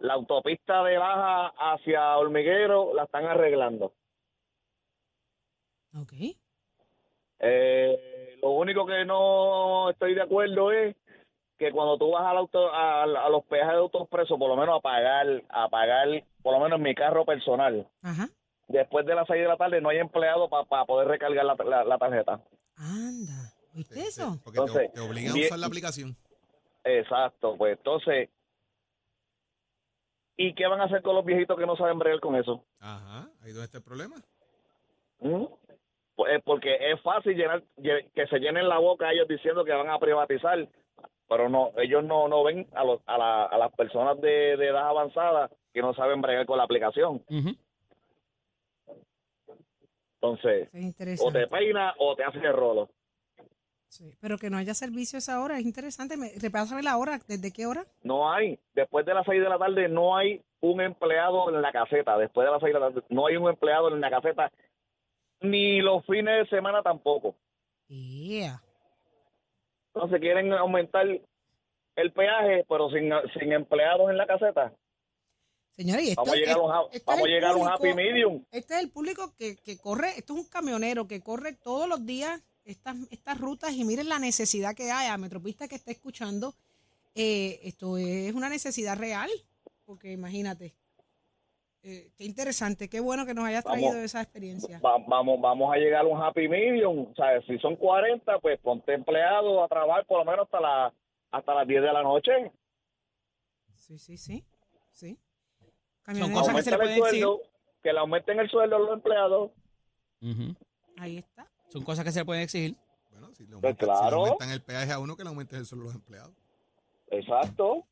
La 0.00 0.14
autopista 0.14 0.82
de 0.84 0.96
baja 0.98 1.48
hacia 1.72 2.16
Hormiguero 2.18 2.94
la 2.94 3.04
están 3.04 3.26
arreglando. 3.26 3.92
Ok. 6.00 6.12
Eh, 7.40 8.38
lo 8.42 8.50
único 8.50 8.86
que 8.86 9.04
no 9.04 9.90
estoy 9.90 10.14
de 10.14 10.22
acuerdo 10.22 10.72
es 10.72 10.96
que 11.58 11.72
cuando 11.72 11.98
tú 11.98 12.10
vas 12.10 12.24
al 12.24 12.36
auto, 12.36 12.72
a, 12.72 13.02
a 13.02 13.28
los 13.28 13.44
peajes 13.46 13.72
de 13.72 13.78
autoexpreso, 13.80 14.38
por 14.38 14.48
lo 14.48 14.56
menos 14.56 14.78
a 14.78 14.80
pagar, 14.80 15.42
a 15.48 15.68
pagar, 15.68 16.06
por 16.42 16.52
lo 16.54 16.60
menos 16.60 16.78
en 16.78 16.82
mi 16.84 16.94
carro 16.94 17.24
personal, 17.24 17.88
Ajá. 18.02 18.28
después 18.68 19.04
de 19.06 19.14
las 19.14 19.26
6 19.26 19.42
de 19.42 19.48
la 19.48 19.56
tarde 19.56 19.80
no 19.80 19.88
hay 19.88 19.98
empleado 19.98 20.48
para 20.48 20.84
poder 20.84 21.08
recargar 21.08 21.44
la, 21.44 21.56
la- 21.64 21.84
la 21.84 21.98
tarjeta. 21.98 22.40
Anda. 22.76 23.52
¿Viste 23.74 23.94
Sí, 23.94 24.00
sí, 24.02 24.06
eso? 24.08 24.38
porque 24.44 24.58
te- 24.58 24.64
Entonces, 24.66 24.92
te, 24.92 25.00
obligan 25.00 25.32
a 25.36 25.40
usar 25.40 25.58
la 25.58 25.66
aplicación. 25.66 26.16
Exacto, 26.84 27.56
pues 27.56 27.76
entonces, 27.76 28.30
¿y 30.38 30.54
qué 30.54 30.66
van 30.66 30.80
a 30.80 30.84
hacer 30.84 31.02
con 31.02 31.14
los 31.14 31.24
viejitos 31.26 31.58
que 31.58 31.66
no 31.66 31.76
saben 31.76 31.98
bregar 31.98 32.20
con 32.20 32.34
eso? 32.36 32.64
Ajá, 32.80 33.28
ahí 33.42 33.50
donde 33.52 33.64
está 33.64 33.78
el 33.78 33.84
problema. 33.84 34.16
¿Mm? 35.20 35.44
Pues, 36.14 36.32
eh, 36.34 36.40
porque 36.44 36.74
es 36.92 37.00
fácil 37.02 37.36
llenar, 37.36 37.62
lle- 37.76 38.10
que 38.14 38.26
se 38.28 38.38
llenen 38.38 38.68
la 38.68 38.78
boca 38.78 39.12
ellos 39.12 39.28
diciendo 39.28 39.64
que 39.64 39.72
van 39.72 39.90
a 39.90 39.98
privatizar, 39.98 40.66
pero 41.28 41.48
no, 41.48 41.72
ellos 41.76 42.02
no, 42.04 42.26
no 42.28 42.42
ven 42.44 42.66
a, 42.74 42.84
los, 42.84 43.00
a, 43.06 43.18
la- 43.18 43.44
a 43.44 43.58
las 43.58 43.72
personas 43.74 44.20
de, 44.20 44.56
de 44.56 44.66
edad 44.68 44.88
avanzada 44.88 45.50
que 45.74 45.82
no 45.82 45.92
saben 45.94 46.20
bregar 46.22 46.46
con 46.46 46.56
la 46.56 46.64
aplicación. 46.64 47.22
Ujú. 47.28 47.50
Entonces, 50.20 50.68
Eso 50.72 50.98
es 51.10 51.20
o 51.22 51.30
te 51.32 51.46
peina 51.46 51.94
o 51.98 52.16
te 52.16 52.24
hace 52.24 52.38
el 52.38 52.52
rolo. 52.52 52.88
Sí, 53.88 54.14
Pero 54.20 54.36
que 54.36 54.50
no 54.50 54.58
haya 54.58 54.74
servicio 54.74 55.16
a 55.16 55.18
esa 55.18 55.42
hora 55.42 55.58
es 55.58 55.64
interesante. 55.64 56.16
Me, 56.16 56.32
repásame 56.40 56.82
la 56.82 56.96
hora. 56.98 57.18
¿Desde 57.26 57.52
qué 57.52 57.66
hora? 57.66 57.86
No 58.02 58.30
hay, 58.30 58.58
después 58.74 59.06
de 59.06 59.14
las 59.14 59.24
6 59.24 59.40
de 59.40 59.48
la 59.48 59.58
tarde 59.58 59.88
no 59.88 60.16
hay 60.16 60.42
un 60.60 60.80
empleado 60.80 61.48
en 61.54 61.62
la 61.62 61.72
caseta, 61.72 62.18
después 62.18 62.46
de 62.46 62.52
las 62.52 62.60
6 62.60 62.74
de 62.74 62.80
la 62.80 62.88
tarde 62.88 63.02
no 63.08 63.26
hay 63.26 63.36
un 63.36 63.48
empleado 63.48 63.94
en 63.94 64.00
la 64.00 64.10
caseta, 64.10 64.52
ni 65.40 65.80
los 65.80 66.04
fines 66.04 66.44
de 66.44 66.56
semana 66.56 66.82
tampoco. 66.82 67.34
Yeah. 67.86 68.62
Entonces 69.94 70.20
quieren 70.20 70.52
aumentar 70.52 71.06
el 71.06 72.12
peaje, 72.12 72.66
pero 72.68 72.90
sin, 72.90 73.10
sin 73.38 73.52
empleados 73.52 74.10
en 74.10 74.16
la 74.16 74.26
caseta. 74.26 74.72
Señores, 75.70 76.04
y 76.04 76.10
esto, 76.10 76.22
Vamos 76.22 76.34
a 76.34 76.36
llegar 76.36 76.56
a 76.58 76.82
este 76.82 76.96
es 76.96 77.04
vamos 77.04 77.24
a 77.24 77.28
llegar 77.28 77.52
a 77.52 77.56
un 77.56 77.68
happy 77.68 77.94
medium. 77.94 78.44
Este 78.50 78.74
es 78.74 78.80
el 78.80 78.90
público 78.90 79.32
que, 79.38 79.56
que 79.56 79.78
corre, 79.78 80.10
esto 80.18 80.34
es 80.34 80.40
un 80.40 80.48
camionero 80.48 81.06
que 81.06 81.20
corre 81.20 81.52
todos 81.52 81.88
los 81.88 82.04
días 82.04 82.42
estas, 82.68 82.96
estas 83.10 83.40
rutas 83.40 83.72
y 83.72 83.84
miren 83.84 84.08
la 84.08 84.18
necesidad 84.18 84.74
que 84.74 84.90
hay 84.90 85.08
a 85.08 85.16
Metropista 85.18 85.66
que 85.68 85.74
está 85.74 85.90
escuchando. 85.90 86.54
eh, 87.14 87.58
esto 87.64 87.96
es 87.98 88.32
una 88.34 88.48
necesidad 88.48 88.96
real, 88.96 89.30
porque 89.84 90.12
imagínate. 90.12 90.74
eh, 91.82 92.10
qué 92.16 92.24
interesante, 92.24 92.88
qué 92.88 93.00
bueno 93.00 93.24
que 93.24 93.34
nos 93.34 93.44
hayas 93.46 93.64
Vamos. 93.64 93.80
traído 93.80 93.98
esa 94.04 94.20
experiencia. 94.20 94.78
Va- 94.80 94.98
vamos, 95.06 95.40
vamos 95.40 95.72
a 95.72 95.78
llegar 95.78 96.04
a 96.04 96.08
un 96.08 96.20
happy 96.22 96.46
medium. 96.48 97.10
O 97.10 97.14
sea, 97.14 97.40
si 97.46 97.58
son 97.58 97.76
40, 97.76 98.38
pues 98.40 98.58
ponte 98.60 98.92
empleado 98.94 99.64
a 99.64 99.68
trabajar 99.68 100.04
por 100.06 100.18
lo 100.18 100.30
menos 100.30 100.44
hasta, 100.46 100.60
la, 100.60 100.92
hasta 101.30 101.54
las 101.54 101.66
10 101.66 101.80
de 101.82 101.92
la 101.92 102.02
noche. 102.02 102.30
Sí, 103.74 103.98
sí, 103.98 104.16
sí. 104.18 104.44
sí. 104.92 105.18
Son 106.06 106.32
cosas 106.32 106.54
que 106.56 106.62
se 106.62 106.70
le 106.70 106.76
Aumenten 106.76 106.80
el 106.94 106.98
pueden 107.00 107.20
sueldo, 107.20 107.42
que 107.82 107.92
le 107.92 107.98
aumenten 107.98 108.38
el 108.40 108.50
sueldo 108.50 108.76
a 108.76 108.78
los 108.80 108.92
empleados. 108.92 109.50
Ahí 110.98 111.18
está. 111.18 111.46
Son 111.68 111.82
cosas 111.82 112.04
que 112.04 112.12
se 112.12 112.24
pueden 112.24 112.42
exigir. 112.42 112.76
Bueno, 113.10 113.34
si 113.34 113.44
le, 113.46 113.56
Pues 113.58 113.64
aumentan, 113.64 113.76
si 113.76 113.86
le 113.86 113.98
claro. 114.00 114.16
aumentan 114.24 114.50
el 114.50 114.62
peaje 114.62 114.92
a 114.92 114.98
uno, 114.98 115.16
que 115.16 115.22
le 115.24 115.28
aumenten 115.28 115.58
el 115.58 115.66
sueldo 115.66 115.84
a 115.84 115.86
los 115.88 115.94
empleados. 115.94 116.32
Exacto. 117.10 117.84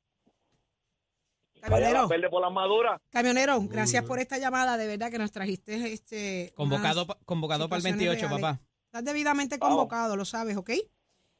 Camionero, 1.60 2.06
por 2.30 2.42
las 2.42 2.52
maduras. 2.52 3.00
camionero, 3.10 3.58
gracias 3.62 4.04
por 4.04 4.18
esta 4.20 4.38
llamada, 4.38 4.76
de 4.76 4.86
verdad 4.86 5.10
que 5.10 5.18
nos 5.18 5.32
trajiste 5.32 5.92
este 5.92 6.52
Convocado, 6.54 7.06
convocado 7.24 7.68
para 7.68 7.78
el 7.78 7.82
situaciones 7.82 8.20
28, 8.20 8.28
reales. 8.28 8.42
papá. 8.58 8.60
Estás 8.84 9.04
debidamente 9.04 9.56
Vamos. 9.58 9.76
convocado, 9.76 10.16
lo 10.16 10.24
sabes, 10.24 10.56
¿ok? 10.56 10.70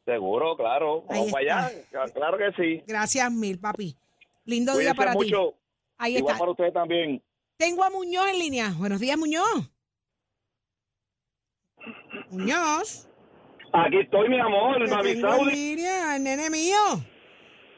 Seguro, 0.05 0.57
claro. 0.57 1.05
Ahí 1.09 1.19
Vamos 1.19 1.33
para 1.33 1.45
está. 1.45 1.67
allá. 2.03 2.13
Claro 2.13 2.39
que 2.39 2.53
sí. 2.63 2.83
Gracias 2.87 3.31
mil, 3.31 3.59
papi. 3.61 3.97
Lindo 4.47 4.77
día 4.77 4.95
para 4.95 5.13
ti. 5.13 5.19
mucho. 5.19 5.55
Ahí 5.99 6.17
Igual 6.17 6.33
está. 6.33 6.39
para 6.41 6.51
ustedes 6.51 6.73
también. 6.73 7.23
Tengo 7.57 7.85
a 7.85 7.91
Muñoz 7.91 8.27
en 8.29 8.39
línea. 8.39 8.75
Buenos 8.79 9.01
días, 9.01 9.17
Muñoz. 9.19 9.71
Muñoz. 12.31 13.09
Aquí 13.73 13.99
estoy, 13.99 14.29
mi 14.29 14.41
amor, 14.41 14.85
Te 14.85 14.91
Mami 14.91 15.15
tengo 15.15 15.29
Saudi. 15.29 15.77
nene 16.21 16.51
mío. 16.51 16.77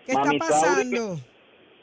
¿Qué 0.07 0.12
Mami 0.14 0.37
está 0.37 0.49
pasando? 0.49 1.21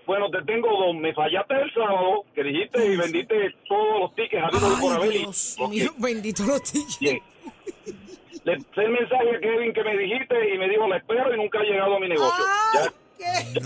Bueno, 0.06 0.30
te 0.30 0.42
tengo 0.44 0.68
dos. 0.70 0.96
Me 0.96 1.14
fallaste 1.14 1.54
el 1.56 1.74
sábado, 1.74 2.24
que 2.34 2.44
dijiste 2.44 2.86
y 2.86 2.96
vendiste 2.96 3.36
todos 3.68 4.00
los 4.02 4.16
tickets 4.16 4.44
por 4.80 4.92
Ay, 4.94 4.98
haber. 4.98 5.16
y- 5.16 5.20
Dios 5.20 5.58
mío, 5.70 5.92
bendito 5.98 6.44
los 6.44 6.62
tickets. 6.64 7.00
bien. 7.00 7.20
Le 8.44 8.58
puse 8.58 8.82
el 8.84 8.92
mensaje 8.92 9.36
a 9.36 9.40
Kevin 9.40 9.74
que 9.74 9.84
me 9.84 9.98
dijiste 9.98 10.54
y 10.54 10.58
me 10.60 10.70
dijo, 10.70 10.88
la 10.88 10.98
espero 10.98 11.34
y 11.34 11.38
nunca 11.38 11.60
ha 11.60 11.64
llegado 11.64 11.96
a 11.96 12.00
mi 12.00 12.08
negocio. 12.10 12.46
Ay, 12.74 12.90
Ya, 13.20 13.44
qué, 13.54 13.60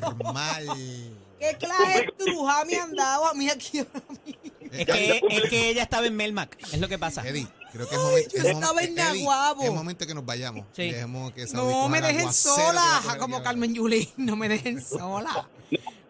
Normal. 0.00 0.66
qué 1.38 1.56
clase 1.58 2.00
de 2.00 2.24
truja 2.24 2.64
me 2.64 2.76
han 2.76 2.92
dado 2.96 3.26
a 3.28 3.34
mí 3.34 3.48
aquí 3.48 3.78
ahora 3.78 4.00
mismo. 4.24 4.42
Es 4.72 4.84
que, 4.86 5.20
es 5.30 5.48
que 5.50 5.68
ella 5.70 5.82
estaba 5.84 6.06
en 6.06 6.16
Melmac, 6.16 6.58
es 6.60 6.80
lo 6.80 6.88
que 6.88 6.98
pasa. 6.98 7.26
Eddie, 7.28 7.46
creo 7.76 7.88
que 7.88 7.94
es 7.94 8.00
momento, 8.02 8.30
yo 8.36 8.42
es 8.42 8.44
estaba 8.46 8.72
momen- 8.80 8.84
en 8.88 8.94
Naguabo. 8.94 9.62
es 9.62 9.70
momento 9.72 10.06
que 10.06 10.14
nos 10.14 10.24
vayamos. 10.26 10.64
Sí. 10.72 10.90
Dejemos 10.90 11.32
que 11.32 11.44
No 11.54 11.88
me 11.88 12.00
dejen 12.00 12.32
sola, 12.32 13.02
como 13.18 13.42
Carmen 13.42 13.74
Yulín. 13.74 14.08
No 14.16 14.36
me 14.36 14.48
dejen 14.48 14.80
sola. 14.82 15.48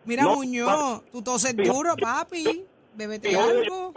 Mira, 0.04 0.22
No, 0.22 0.36
Muñoz, 0.36 1.02
tú 1.10 1.20
toses 1.22 1.56
duro, 1.56 1.96
papi. 1.96 2.64
Bébete 2.94 3.30
Sí, 3.30 3.34
algo. 3.34 3.92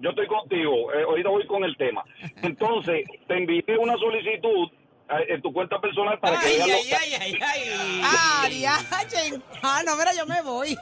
Yo 0.00 0.10
estoy 0.10 0.26
contigo, 0.26 0.92
eh, 0.92 1.04
ahorita 1.08 1.28
voy 1.30 1.46
con 1.46 1.64
el 1.64 1.76
tema. 1.76 2.04
Entonces, 2.42 3.06
te 3.26 3.34
envié 3.36 3.64
una 3.80 3.94
solicitud 3.98 4.68
eh, 5.10 5.34
en 5.34 5.42
tu 5.42 5.52
cuenta 5.52 5.80
personal 5.80 6.18
para 6.20 6.40
que 6.40 6.46
Ay, 6.46 6.56
veas 6.56 6.68
ay, 6.68 6.90
los- 6.90 7.00
ay, 7.00 7.14
ay, 7.20 7.38
ay. 7.42 8.00
Ah, 8.04 8.46
diache. 8.48 9.40
Ah, 9.62 9.82
no, 9.84 9.96
mira, 9.96 10.14
yo 10.14 10.26
me 10.26 10.40
voy. 10.42 10.76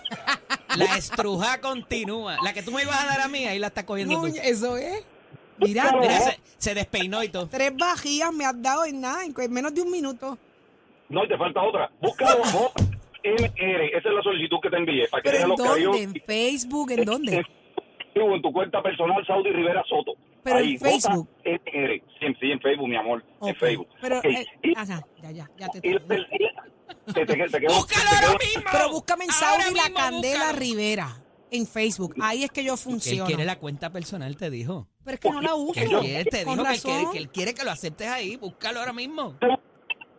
La 0.77 0.97
estruja 0.97 1.61
continúa. 1.61 2.37
La 2.45 2.53
que 2.53 2.63
tú 2.63 2.71
me 2.73 2.83
ibas 2.83 3.01
a 3.03 3.07
dar 3.07 3.21
a 3.21 3.29
mí, 3.29 3.45
ahí 3.47 3.59
la 3.59 3.67
estás 3.69 3.85
cogiendo 3.85 4.21
tú. 4.21 4.27
Eso 4.43 4.77
es. 4.77 5.05
Mira, 5.63 5.93
Mira, 6.01 6.21
se, 6.21 6.41
se 6.59 6.75
despeinó 6.75 7.23
y 7.23 7.29
todo. 7.29 7.49
tres 7.49 7.73
vajillas 7.77 8.33
me 8.33 8.45
has 8.45 8.61
dado 8.61 8.85
en 8.85 9.01
nada, 9.01 9.25
en 9.25 9.35
menos 9.53 9.75
de 9.75 9.83
un 9.83 9.91
minuto. 9.91 10.39
No, 11.09 11.25
y 11.25 11.29
te 11.29 11.37
falta 11.37 11.63
otra. 11.63 11.91
Búscalo, 12.01 12.43
JMR, 13.25 13.83
esa 13.97 14.09
es 14.09 14.15
la 14.15 14.23
solicitud 14.23 14.59
que 14.63 14.71
te 14.71 14.77
envié, 14.77 15.09
para 15.09 15.23
que 15.23 15.31
¿Pero 15.31 15.39
veas 15.39 15.43
en 15.45 15.49
los 15.51 15.59
dónde? 15.59 15.73
carios 15.73 15.97
¿En 15.97 16.23
Facebook? 16.27 16.91
¿En 16.93 17.05
dónde? 17.05 17.47
en 18.15 18.43
tu 18.43 18.53
cuenta 18.53 18.83
personal, 18.83 19.25
Saudi 19.27 19.51
Rivera 19.51 19.83
Soto. 19.89 20.13
Pero 20.45 20.59
en 20.59 20.79
Facebook. 20.79 21.29
JMR. 21.45 22.03
Sí, 22.21 22.27
sí, 22.41 22.51
en 22.51 22.61
Facebook, 22.61 22.89
mi 22.89 22.97
amor, 22.97 23.25
en 23.43 23.51
Ok, 23.51 23.57
Facebook. 23.59 23.89
Pero, 24.01 24.19
Ok, 24.19 24.25
eh, 24.27 24.47
y- 24.63 24.73
ajá, 24.77 25.07
ya, 25.23 25.31
ya, 25.31 25.51
ya 25.57 25.69
te 25.69 25.79
y- 25.79 25.81
tengo. 25.99 25.99
y- 26.15 27.13
te- 27.13 27.27
te- 27.27 27.37
te 27.49 27.61
quedó- 27.61 27.75
¡Búscalo 27.75 28.11
te 28.11 28.27
ahora 28.27 28.39
mismo! 28.39 28.63
Pero 28.73 28.91
búscame 28.91 29.25
en 29.25 29.31
Ahora 29.31 29.63
Saudi 29.63 29.77
la 29.77 29.95
Candela 29.95 30.39
búscalo. 30.39 30.59
Rivera 30.59 31.17
en 31.51 31.67
Facebook. 31.67 32.15
Ahí 32.21 32.45
es 32.45 32.51
que 32.51 32.65
yo 32.65 32.73
él 32.75 32.79
funciono. 32.79 33.25
quiere 33.27 33.45
la 33.45 33.59
cuenta 33.59 33.91
personal, 33.91 34.37
te 34.37 34.51
dijo. 34.51 34.89
Pero 35.05 35.15
es 35.15 35.21
que 35.21 35.31
no 35.31 35.41
la 35.41 35.55
uso. 35.55 35.73
Que 35.73 35.83
él 35.83 35.99
quiere, 36.01 36.25
te 36.31 36.45
dijo 36.45 36.65
que 36.65 36.73
él, 36.73 36.81
quiere, 36.81 37.05
que 37.13 37.19
él 37.19 37.29
quiere 37.29 37.55
que 37.55 37.65
lo 37.65 37.71
aceptes 37.71 38.09
ahí. 38.09 38.37
Búscalo 38.37 38.81
ahora 38.81 38.93
mismo. 38.93 39.37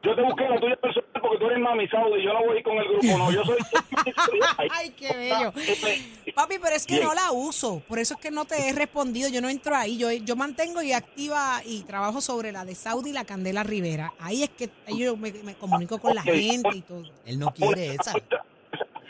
Yo 0.04 0.14
te 0.16 0.22
busqué 0.22 0.44
la 0.50 0.60
tuya 0.60 0.76
personal 0.76 1.10
porque 1.22 1.38
tú 1.38 1.46
eres 1.46 1.60
mami 1.60 1.88
Saudi. 1.88 2.22
Yo 2.22 2.34
no 2.34 2.44
voy 2.44 2.62
con 2.62 2.78
el 2.78 2.88
grupo, 2.90 3.18
no. 3.18 3.32
Yo 3.32 3.46
soy. 3.46 3.58
Ay, 4.70 4.90
qué 4.90 5.16
bello. 5.16 5.54
Papi, 6.36 6.56
pero 6.62 6.76
es 6.76 6.86
que 6.86 6.96
Bien. 6.96 7.08
no 7.08 7.14
la 7.14 7.32
uso. 7.32 7.82
Por 7.88 8.00
eso 8.00 8.16
es 8.16 8.20
que 8.20 8.30
no 8.30 8.44
te 8.44 8.68
he 8.68 8.74
respondido. 8.74 9.30
Yo 9.30 9.40
no 9.40 9.48
entro 9.48 9.76
ahí. 9.78 9.98
Yo, 9.98 10.12
yo 10.12 10.36
mantengo 10.36 10.82
y 10.82 10.92
activa 10.92 11.62
y 11.66 11.84
trabajo 11.84 12.20
sobre 12.20 12.52
la 12.52 12.66
de 12.66 12.76
Saudi 12.76 13.12
y 13.12 13.14
la 13.14 13.24
Candela 13.24 13.64
Rivera. 13.64 14.14
Ahí 14.20 14.44
es 14.44 14.50
que 14.50 14.70
ahí 14.88 15.00
yo 15.00 15.16
me, 15.16 15.32
me 15.32 15.56
comunico 15.56 15.98
con 16.00 16.14
la 16.16 16.22
gente 16.22 16.70
y 16.74 16.82
todo. 16.82 17.04
Él 17.26 17.40
no 17.40 17.54
quiere 17.54 17.96
esa. 17.96 18.14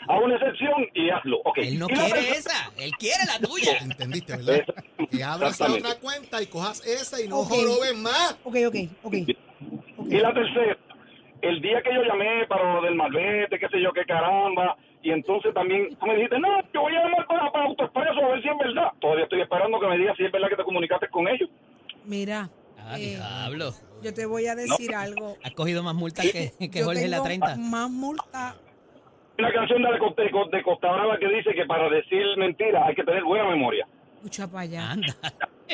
Haz 0.08 0.20
una 0.22 0.34
excepción 0.36 0.86
y 0.94 1.10
hazlo. 1.10 1.38
Ok. 1.44 1.58
Él 1.58 1.78
no 1.78 1.88
la 1.88 1.94
quiere 2.04 2.30
esa. 2.30 2.70
Él 2.78 2.90
quiere 2.98 3.24
la 3.26 3.38
tuya. 3.46 3.78
¿Entendiste, 3.82 4.36
verdad? 4.36 4.64
Que 5.10 5.22
abras 5.24 5.60
otra 5.60 5.94
cuenta 6.00 6.42
y 6.42 6.46
cojas 6.46 6.84
esa 6.86 7.20
y 7.22 7.28
no 7.28 7.40
Ok. 7.40 7.48
jorobes 7.50 7.94
más. 7.96 8.38
Ok, 8.44 8.56
ok, 8.68 8.76
ok. 9.02 9.14
Y 9.14 10.16
la 10.18 10.34
tercera, 10.34 10.76
el 11.42 11.60
día 11.62 11.82
que 11.82 11.94
yo 11.94 12.02
llamé 12.02 12.46
para 12.48 12.74
lo 12.74 12.82
del 12.82 12.94
malvete, 12.94 13.58
qué 13.58 13.68
sé 13.68 13.80
yo, 13.82 13.92
qué 13.92 14.04
caramba, 14.04 14.76
y 15.02 15.10
entonces 15.10 15.52
también 15.54 15.94
tú 15.98 16.06
me 16.06 16.14
dijiste, 16.16 16.38
no, 16.38 16.48
yo 16.72 16.80
voy 16.82 16.94
a 16.96 17.02
llamar 17.04 17.26
para, 17.26 17.50
para 17.52 17.64
Autoexpreso 17.66 18.24
a 18.24 18.28
ver 18.28 18.42
si 18.42 18.48
es 18.48 18.58
verdad. 18.58 18.88
Todavía 19.00 19.24
estoy 19.24 19.40
esperando 19.42 19.78
que 19.80 19.86
me 19.86 19.98
digas 19.98 20.16
si 20.16 20.24
es 20.24 20.32
verdad 20.32 20.48
que 20.48 20.56
te 20.56 20.64
comunicaste 20.64 21.08
con 21.08 21.28
ellos. 21.28 21.48
Mira, 22.04 22.50
Ah, 22.86 22.98
Eh, 22.98 23.16
diablo. 23.16 23.72
yo 24.02 24.12
te 24.12 24.26
voy 24.26 24.46
a 24.46 24.54
decir 24.54 24.94
algo. 24.94 25.38
Has 25.42 25.52
cogido 25.52 25.82
más 25.82 25.94
multas 25.94 26.26
que, 26.30 26.52
que 26.70 26.82
Jorge 26.82 27.04
en 27.04 27.10
la 27.10 27.16
tengo 27.18 27.24
30. 27.26 27.56
Más 27.56 27.90
multa. 27.90 28.56
Una 29.38 29.52
canción 29.52 29.82
de, 29.82 29.98
Costa, 29.98 30.22
de 30.22 30.62
Costa 30.62 30.92
Brava 30.92 31.18
que 31.18 31.28
dice 31.28 31.52
que 31.54 31.64
para 31.66 31.88
decir 31.88 32.22
mentiras 32.36 32.84
hay 32.86 32.94
que 32.94 33.02
tener 33.04 33.24
buena 33.24 33.48
memoria. 33.50 33.86
Escucha 34.16 34.46
para 34.46 34.60
allá. 34.60 34.90
Anda. 34.92 35.16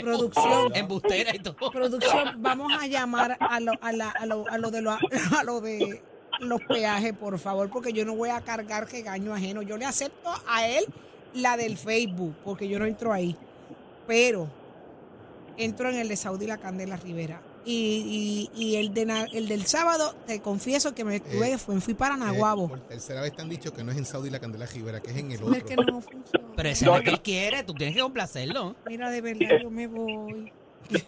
Producción. 0.01 0.73
Embustera 0.75 1.35
y 1.35 1.39
todo. 1.41 1.71
Producción, 1.71 2.35
vamos 2.43 2.73
a 2.73 2.87
llamar 2.87 3.37
a 3.39 3.61
lo, 3.61 3.73
a 3.83 3.93
la- 3.93 4.11
a 4.11 4.27
lo, 4.27 4.49
a 4.49 4.57
lo 4.59 4.71
de 4.71 4.83
lo, 4.83 4.91
a 5.39 5.45
lo 5.45 5.61
de 5.61 6.03
los 6.41 6.61
peajes, 6.63 7.13
por 7.13 7.39
favor, 7.39 7.69
porque 7.71 7.93
yo 7.93 8.05
no 8.07 8.15
voy 8.15 8.31
a 8.31 8.41
cargar 8.41 8.91
regaño 8.91 9.35
ajeno. 9.35 9.61
Yo 9.63 9.77
le 9.77 9.85
acepto 9.85 10.31
a 10.49 10.67
él 10.67 10.85
la 11.35 11.57
del 11.59 11.77
Facebook, 11.77 12.35
porque 12.43 12.67
yo 12.67 12.79
no 12.79 12.87
entro 12.87 13.13
ahí. 13.13 13.37
Pero 14.07 14.49
entro 15.59 15.91
en 15.91 15.97
el 15.99 16.09
de 16.09 16.17
Saudi 16.17 16.47
La 16.47 16.57
Candela 16.59 16.97
Rivera. 16.97 17.43
Y, 17.65 18.49
y, 18.55 18.63
y 18.65 18.77
el, 18.77 18.95
de, 18.95 19.05
na- 19.07 19.27
el 19.33 19.47
del 19.47 19.67
sábado, 19.67 20.15
te 20.27 20.41
confieso 20.41 20.95
que 20.95 21.05
me 21.05 21.17
estuve, 21.17 21.53
Eh, 21.53 21.59
fui, 21.59 21.79
fui 21.81 21.93
para 21.95 22.15
Eh, 22.15 22.19
Naguabo. 22.19 22.69
por 22.69 22.81
tercera 22.81 23.21
vez 23.21 23.35
te 23.37 23.43
han 23.43 23.51
dicho 23.51 23.73
que 23.73 23.85
no 23.85 23.93
es 23.93 23.99
en 23.99 24.07
Saudi 24.07 24.31
la 24.31 24.39
Candela 24.41 24.65
Rivera, 24.67 25.01
que 25.01 25.11
es 25.11 25.17
en 25.19 25.31
el 25.33 25.39
Pero 25.41 25.53
es 25.53 25.63
otro. 25.63 25.69
que 25.69 25.77
no 25.93 26.01
funciona. 26.01 26.49
Pero 26.57 26.69
ese 26.69 26.85
es 26.87 26.91
lo 26.91 27.01
que 27.03 27.11
él 27.11 27.21
quiere. 27.21 27.63
Tú 27.63 27.75
tienes 27.75 27.95
que 27.97 28.01
complacerlo. 28.03 28.75
Mira, 28.87 29.11
de 29.11 29.21
verdad, 29.21 29.59
yo 29.63 29.71
me 29.71 29.87
voy. 29.87 30.53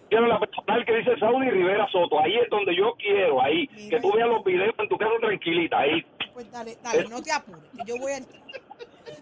Quiero 0.08 0.26
la 0.28 0.38
personal 0.38 0.84
que 0.84 0.96
dice 0.98 1.10
Saudi 1.18 1.50
Rivera 1.50 1.88
Soto. 1.90 2.20
Ahí 2.20 2.36
es 2.36 2.48
donde 2.50 2.76
yo 2.76 2.94
quiero, 2.98 3.42
ahí. 3.42 3.68
Mira. 3.74 3.96
Que 3.96 4.00
tú 4.02 4.12
veas 4.14 4.28
los 4.28 4.44
videos 4.44 4.74
en 4.78 4.88
tu 4.88 4.96
casa 4.98 5.12
tranquilita, 5.20 5.78
ahí. 5.78 6.04
Pues 6.34 6.50
dale, 6.52 6.76
dale, 6.84 7.08
no 7.08 7.20
te 7.22 7.32
apures, 7.32 7.62
que 7.76 7.82
yo 7.86 7.96
voy 7.98 8.12
a 8.12 8.16
entrar. 8.18 8.42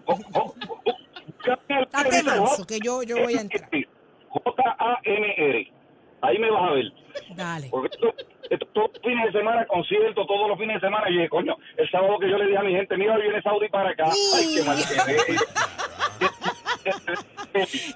Oh, 0.06 0.18
oh, 0.34 0.54
oh. 0.68 0.94
Date 1.92 2.22
manso, 2.24 2.66
que 2.66 2.78
yo, 2.80 3.02
yo 3.02 3.16
voy 3.22 3.34
a 3.36 3.40
entrar. 3.40 3.68
J-A-M-R. 4.28 5.72
Ahí 6.22 6.38
me 6.38 6.50
vas 6.50 6.70
a 6.70 6.72
ver. 6.74 6.84
Dale. 7.34 7.68
Porque 7.70 7.88
esto, 7.94 8.14
esto 8.50 8.66
todos 8.74 8.90
los 8.94 9.02
fines 9.02 9.32
de 9.32 9.38
semana, 9.38 9.66
conciertos, 9.66 10.26
todos 10.26 10.48
los 10.48 10.58
fines 10.58 10.80
de 10.80 10.86
semana. 10.86 11.08
Y 11.08 11.14
dije, 11.14 11.28
coño, 11.28 11.56
el 11.76 11.90
sábado 11.90 12.18
que 12.18 12.28
yo 12.30 12.36
le 12.36 12.46
dije 12.46 12.58
a 12.58 12.62
mi 12.62 12.72
gente, 12.72 12.96
mira, 12.96 13.14
hoy 13.14 13.22
viene 13.22 13.42
Saudi 13.42 13.68
para 13.68 13.90
acá. 13.90 14.04
Ay, 14.36 14.54
qué 14.56 14.62
mal 14.64 14.76
que 14.76 14.94
me- 15.12 15.38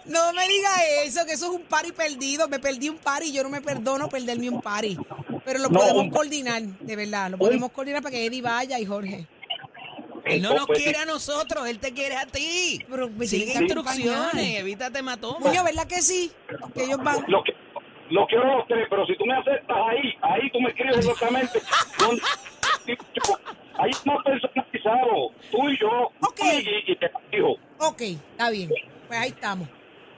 No 0.07 0.33
me 0.33 0.49
diga 0.49 0.71
eso, 1.05 1.25
que 1.27 1.33
eso 1.33 1.47
es 1.47 1.53
un 1.61 1.63
pari 1.67 1.93
perdido. 1.93 2.49
Me 2.49 2.59
perdí 2.59 2.89
un 2.89 2.99
pari 2.99 3.27
y 3.29 3.33
yo 3.33 3.43
no 3.43 3.51
me 3.51 3.61
perdono 3.61 4.09
perderme 4.09 4.49
un 4.51 4.61
pari. 4.61 4.97
Pero 5.45 5.59
lo 5.61 5.69
No, 5.69 5.79
podemos 5.79 6.03
un- 6.05 6.11
coordinar, 6.11 6.63
de 6.63 6.97
verdad. 6.97 7.31
Lo 7.31 7.39
podemos 7.39 7.71
coordinar 7.73 8.03
para 8.03 8.13
que 8.15 8.27
Eddie 8.27 8.43
vaya 8.43 8.79
y 8.79 8.87
Jorge. 8.87 9.27
Él 10.25 10.41
no 10.43 10.55
nos 10.55 10.67
quiere 10.67 10.99
a 10.99 11.05
nosotros. 11.05 11.69
Él 11.69 11.79
te 11.79 11.93
quiere 11.93 12.17
a 12.17 12.27
ti. 12.27 12.83
Pero 12.89 13.11
me 13.11 13.27
Sigue 13.27 13.53
que 13.53 13.59
instrucciones. 13.59 14.59
Evítate 14.61 15.03
matón. 15.03 15.37
Muñoz, 15.41 15.65
¿verdad 15.65 15.87
que 15.87 16.01
sí? 16.03 16.33
Que 16.75 16.85
ellos 16.85 16.99
van. 17.03 17.25
Lo, 17.29 17.43
que, 17.45 17.53
lo 18.11 18.27
quiero 18.27 18.45
a 18.45 18.57
los 18.59 18.67
tres, 18.69 18.87
pero 18.91 19.07
si 19.07 19.17
tú 19.17 19.25
me 19.27 19.35
aceptas 19.35 19.77
ahí, 19.91 20.13
ahí 20.23 20.51
tú 20.51 20.61
me 20.61 20.71
escribes 20.71 20.99
exactamente. 20.99 21.61
dónde- 21.99 22.23
Hay 23.77 23.91
más 24.05 24.25
personalizado. 24.25 25.31
Tú 25.51 25.69
y 25.71 25.79
yo. 25.81 25.89
Ok. 26.21 26.41
Y, 26.43 26.93
y 26.93 26.97
te 26.97 27.11
digo. 27.33 27.57
Ok, 27.79 28.01
está 28.03 28.51
bien. 28.51 28.71
Pues 29.09 29.19
ahí 29.19 29.31
estamos. 29.31 29.69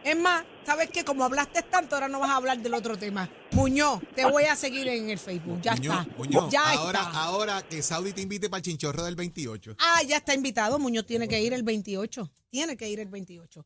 Es 0.05 0.17
más, 0.17 0.45
¿sabes 0.65 0.89
qué? 0.91 1.05
Como 1.05 1.25
hablaste 1.25 1.63
tanto, 1.63 1.97
ahora 1.97 2.07
no 2.07 2.21
vas 2.21 2.31
a 2.31 2.37
hablar 2.37 2.59
del 2.59 2.75
otro 2.75 2.97
tema. 2.97 3.29
Muñoz, 3.53 4.01
te 4.15 4.25
voy 4.25 4.45
a 4.45 4.55
seguir 4.55 4.87
en 4.87 5.11
el 5.11 5.19
Facebook. 5.19 5.61
Ya 5.63 5.75
Muñoz, 5.75 6.01
está. 6.07 6.17
Muñoz, 6.19 6.51
ya 6.53 6.71
ahora, 6.71 7.01
está. 7.01 7.23
ahora 7.25 7.63
que 7.63 7.83
Saudi 7.83 8.13
te 8.13 8.21
invite 8.21 8.49
para 8.49 8.59
el 8.59 8.65
chinchorro 8.65 9.03
del 9.05 9.17
28. 9.17 9.75
Ah, 9.81 10.03
ya 10.07 10.19
está 10.19 10.33
invitado. 10.35 10.79
Muñoz 10.79 11.07
tiene 11.07 11.27
que 11.27 11.41
ir 11.41 11.53
el 11.55 11.65
28. 11.65 12.31
Tiene 12.51 12.77
que 12.77 12.89
ir 12.89 13.01
el 13.01 13.09
28. 13.09 13.65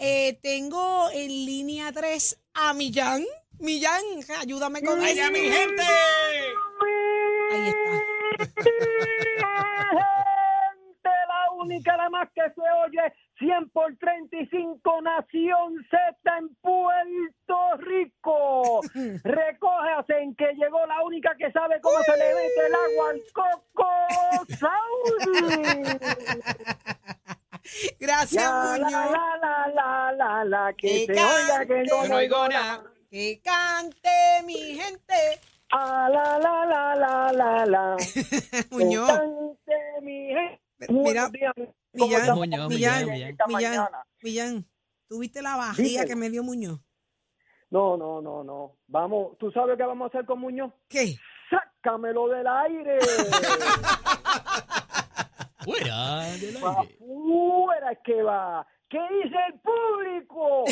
Eh, 0.00 0.38
tengo 0.42 1.10
en 1.10 1.28
línea 1.28 1.90
3 1.92 2.40
a 2.54 2.72
Millán. 2.72 3.24
Millán, 3.58 4.02
ayúdame 4.40 4.82
con 4.82 4.98
eso. 5.02 5.08
¡Vaya, 5.08 5.30
mi 5.30 5.40
gente! 5.40 5.82
Ahí 7.50 7.68
está. 7.68 7.90
gente, 9.90 11.10
la 11.28 11.52
única, 11.60 11.96
la 11.96 12.10
más 12.10 12.28
que 12.32 12.42
se 12.54 12.60
oye, 12.86 13.12
100 13.38 13.70
por 13.70 13.96
35, 13.96 15.02
Nación 15.02 15.84
Z 15.90 16.38
en 16.38 16.54
Puerto 16.56 17.76
Rico. 17.78 18.80
Recójase 19.24 20.18
en 20.20 20.36
que 20.36 20.52
llegó 20.54 20.86
la 20.86 21.02
única 21.02 21.34
que 21.36 21.50
sabe 21.50 21.80
cómo 21.80 21.98
se 22.04 22.16
le 22.16 22.34
mete 22.34 22.66
el 22.66 22.74
agua 22.74 23.10
al 23.10 23.20
coco, 23.32 23.88
Saudi. 24.58 25.98
Gracias, 28.00 28.44
La, 28.44 28.76
Muñoz. 28.78 28.92
la, 28.92 29.36
la, 29.40 29.68
la, 29.74 30.12
la, 30.12 30.44
la, 30.44 30.72
que 30.74 31.06
Que 31.06 31.14
se 31.14 31.24
oiga 31.24 31.66
que 31.66 31.84
no, 31.84 32.16
oigo 32.16 32.48
nada. 32.48 32.82
Que 33.10 33.40
cante 33.42 34.42
mi 34.44 34.54
gente. 34.78 35.14
Ah, 35.70 36.08
la, 36.10 36.38
la, 36.38 36.66
la, 36.66 36.94
la, 36.96 37.32
la, 37.32 37.66
la. 37.66 37.96
Muñoz. 38.70 39.06
Que 39.08 39.14
cante 39.16 40.00
mi 40.02 40.28
gente. 40.28 40.60
Mira, 40.88 41.28
Buenos 41.28 41.32
días, 41.32 42.28
¿cómo 42.28 42.40
Millán? 42.42 42.66
Muñoz, 42.66 42.68
Millán, 42.68 43.06
Millán, 43.48 43.88
Millán, 44.22 44.66
¿tuviste 45.08 45.42
la 45.42 45.56
vajilla 45.56 46.04
que 46.04 46.14
me 46.14 46.30
dio 46.30 46.42
Muñoz? 46.44 46.78
No, 47.70 47.96
no, 47.96 48.20
no, 48.22 48.44
no. 48.44 48.76
Vamos, 48.86 49.36
¿tú 49.38 49.50
sabes 49.50 49.76
qué 49.76 49.82
vamos 49.82 50.06
a 50.06 50.08
hacer 50.08 50.24
con 50.26 50.38
Muñoz? 50.40 50.72
¿Qué? 50.88 51.16
¡Sácamelo 51.50 52.28
del 52.28 52.46
aire! 52.46 52.98
Fuera 55.68 56.22
del 56.40 56.64
¡Va 56.64 56.80
aire. 56.80 56.96
fuera 56.98 57.92
es 57.92 57.98
que 58.04 58.22
va! 58.22 58.66
¿Qué 58.88 58.98
dice 59.22 59.36
el 59.52 59.60
público? 59.60 60.64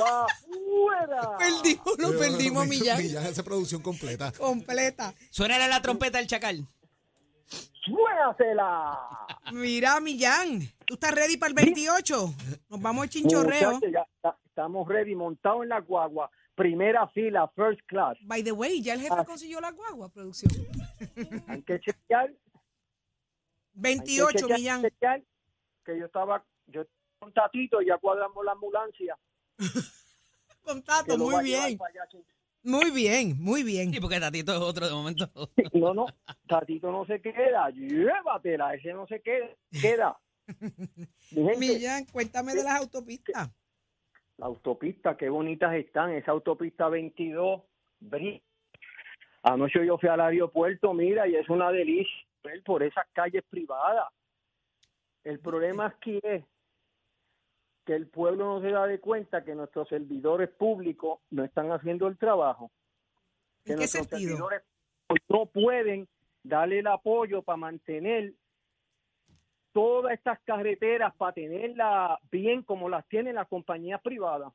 ¡Va 0.00 0.26
fuera! 0.46 1.36
Perdimos, 1.38 1.98
lo 1.98 2.18
perdimos, 2.18 2.66
Millán. 2.68 2.98
Millán 3.02 3.24
hace 3.26 3.42
producción 3.42 3.82
completa. 3.82 4.30
Completa. 4.30 5.12
Suena 5.30 5.58
la 5.66 5.82
trompeta 5.82 6.18
del 6.18 6.28
chacal. 6.28 6.64
¡Suénasela! 7.84 8.96
Mira, 9.52 9.98
Millán, 10.00 10.60
¿tú 10.86 10.94
estás 10.94 11.12
ready 11.14 11.36
para 11.36 11.48
el 11.50 11.54
28? 11.54 12.34
Nos 12.70 12.80
vamos 12.80 13.02
al 13.02 13.08
chinchorreo. 13.10 13.80
Ya 13.92 14.06
estamos 14.46 14.88
ready, 14.88 15.14
montados 15.16 15.64
en 15.64 15.70
la 15.70 15.80
guagua. 15.80 16.30
Primera 16.54 17.08
fila, 17.08 17.50
first 17.56 17.80
class. 17.86 18.16
By 18.22 18.42
the 18.44 18.52
way, 18.52 18.80
ya 18.80 18.94
el 18.94 19.00
jefe 19.00 19.14
Ah. 19.18 19.24
consiguió 19.24 19.60
la 19.60 19.72
guagua, 19.72 20.08
producción. 20.08 20.52
Hay 21.48 21.62
que 21.62 21.80
chequear. 21.80 22.30
Hay 23.76 23.82
que 23.82 23.98
28, 23.98 24.38
chequear, 24.38 24.58
Millán. 24.58 24.82
chequear, 24.82 25.22
que 25.84 25.98
yo 25.98 26.06
estaba, 26.06 26.44
yo 26.66 26.84
con 27.18 27.32
Tatito 27.32 27.80
y 27.82 27.86
ya 27.86 27.98
cuadramos 27.98 28.44
la 28.44 28.52
ambulancia. 28.52 29.18
Con 30.62 30.80
que 30.80 30.86
Tato, 30.86 31.18
muy 31.18 31.44
bien. 31.44 31.78
Muy 32.62 32.90
bien, 32.90 33.36
muy 33.38 33.62
bien. 33.62 33.92
Sí, 33.92 34.00
porque 34.00 34.18
Tatito 34.18 34.52
es 34.52 34.58
otro 34.58 34.86
de 34.86 34.94
momento. 34.94 35.30
No, 35.74 35.92
no, 35.92 36.06
Tatito 36.46 36.90
no 36.90 37.04
se 37.04 37.20
queda, 37.20 37.68
llévatela, 37.70 38.74
ese 38.74 38.94
no 38.94 39.06
se 39.06 39.20
queda. 39.20 39.48
queda. 39.80 40.18
Gente, 41.28 41.56
Millán, 41.58 42.06
cuéntame 42.06 42.54
de 42.54 42.64
las 42.64 42.80
autopistas. 42.80 43.50
la 44.38 44.46
autopista, 44.46 45.16
qué 45.16 45.28
bonitas 45.28 45.74
están, 45.74 46.12
esa 46.12 46.30
autopista 46.30 46.88
22, 46.88 47.62
brilla. 48.00 48.40
Anoche 49.42 49.84
yo 49.84 49.98
fui 49.98 50.08
al 50.08 50.20
aeropuerto, 50.20 50.94
mira, 50.94 51.28
y 51.28 51.36
es 51.36 51.48
una 51.50 51.70
delicia 51.70 52.26
ver 52.44 52.62
por 52.62 52.82
esas 52.82 53.06
calles 53.12 53.42
privadas. 53.48 54.06
El 55.24 55.40
problema 55.40 55.86
aquí 55.86 56.20
es 56.22 56.44
que 57.84 57.94
el 57.94 58.06
pueblo 58.06 58.44
no 58.44 58.60
se 58.60 58.70
da 58.70 58.86
de 58.86 59.00
cuenta 59.00 59.44
que 59.44 59.54
nuestros 59.54 59.88
servidores 59.88 60.50
públicos 60.50 61.20
no 61.30 61.44
están 61.44 61.72
haciendo 61.72 62.06
el 62.06 62.16
trabajo. 62.16 62.70
Que 63.64 63.72
¿En 63.72 63.78
qué 63.78 63.82
nuestros 63.82 64.06
sentido? 64.06 64.36
servidores 64.36 64.62
no 65.28 65.46
pueden 65.46 66.08
darle 66.42 66.80
el 66.80 66.86
apoyo 66.86 67.42
para 67.42 67.56
mantener 67.56 68.34
todas 69.72 70.12
estas 70.12 70.38
carreteras, 70.44 71.14
para 71.16 71.32
tenerlas 71.32 72.18
bien 72.30 72.62
como 72.62 72.88
las 72.88 73.06
tienen 73.08 73.34
las 73.34 73.48
compañías 73.48 74.00
privadas. 74.02 74.52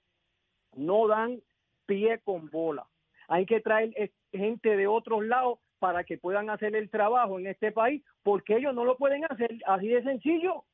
No 0.76 1.08
dan 1.08 1.42
pie 1.86 2.20
con 2.24 2.50
bola. 2.50 2.88
Hay 3.28 3.46
que 3.46 3.60
traer 3.60 4.12
gente 4.32 4.76
de 4.76 4.88
otros 4.88 5.24
lados 5.26 5.60
para 5.80 6.04
que 6.04 6.18
puedan 6.18 6.50
hacer 6.50 6.76
el 6.76 6.90
trabajo 6.90 7.40
en 7.40 7.48
este 7.48 7.72
país, 7.72 8.04
porque 8.24 8.58
ellos 8.58 8.76
no 8.76 8.86
lo 8.86 8.98
pueden 8.98 9.26
hacer 9.26 9.58
así 9.66 9.88
de 9.88 10.04
sencillo. 10.04 10.66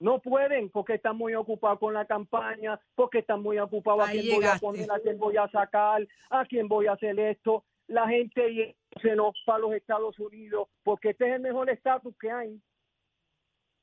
No 0.00 0.20
pueden 0.20 0.70
porque 0.70 0.94
están 0.94 1.16
muy 1.16 1.34
ocupados 1.34 1.78
con 1.78 1.94
la 1.94 2.04
campaña, 2.04 2.78
porque 2.94 3.20
están 3.20 3.42
muy 3.42 3.58
ocupados 3.58 4.08
a 4.08 4.10
quién 4.10 4.36
voy 4.36 4.44
a 4.44 4.58
poner, 4.58 4.90
a 4.90 4.98
quién 4.98 5.18
voy 5.18 5.36
a 5.36 5.48
sacar, 5.48 6.06
a 6.30 6.44
quién 6.44 6.68
voy 6.68 6.88
a 6.88 6.92
hacer 6.92 7.18
esto. 7.18 7.64
La 7.86 8.08
gente 8.08 8.76
se 9.00 9.14
nos 9.14 9.34
va 9.48 9.54
a 9.54 9.58
los 9.58 9.72
Estados 9.72 10.18
Unidos 10.18 10.68
porque 10.82 11.10
este 11.10 11.28
es 11.28 11.36
el 11.36 11.40
mejor 11.40 11.70
estatus 11.70 12.14
que 12.18 12.30
hay. 12.30 12.60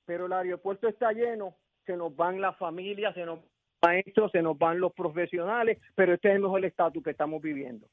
Pero 0.05 0.25
el 0.25 0.33
aeropuerto 0.33 0.87
está 0.87 1.13
lleno, 1.13 1.55
se 1.85 1.95
nos 1.95 2.15
van 2.15 2.41
las 2.41 2.57
familias, 2.57 3.13
se 3.13 3.25
nos 3.25 3.39
van 3.39 3.45
los 3.45 3.81
maestros, 3.81 4.31
se 4.31 4.41
nos 4.41 4.57
van 4.57 4.79
los 4.79 4.91
profesionales, 4.93 5.79
pero 5.95 6.13
este 6.13 6.29
es 6.29 6.35
el 6.35 6.41
mejor 6.41 6.65
estatus 6.65 7.03
que 7.03 7.11
estamos 7.11 7.41
viviendo. 7.41 7.87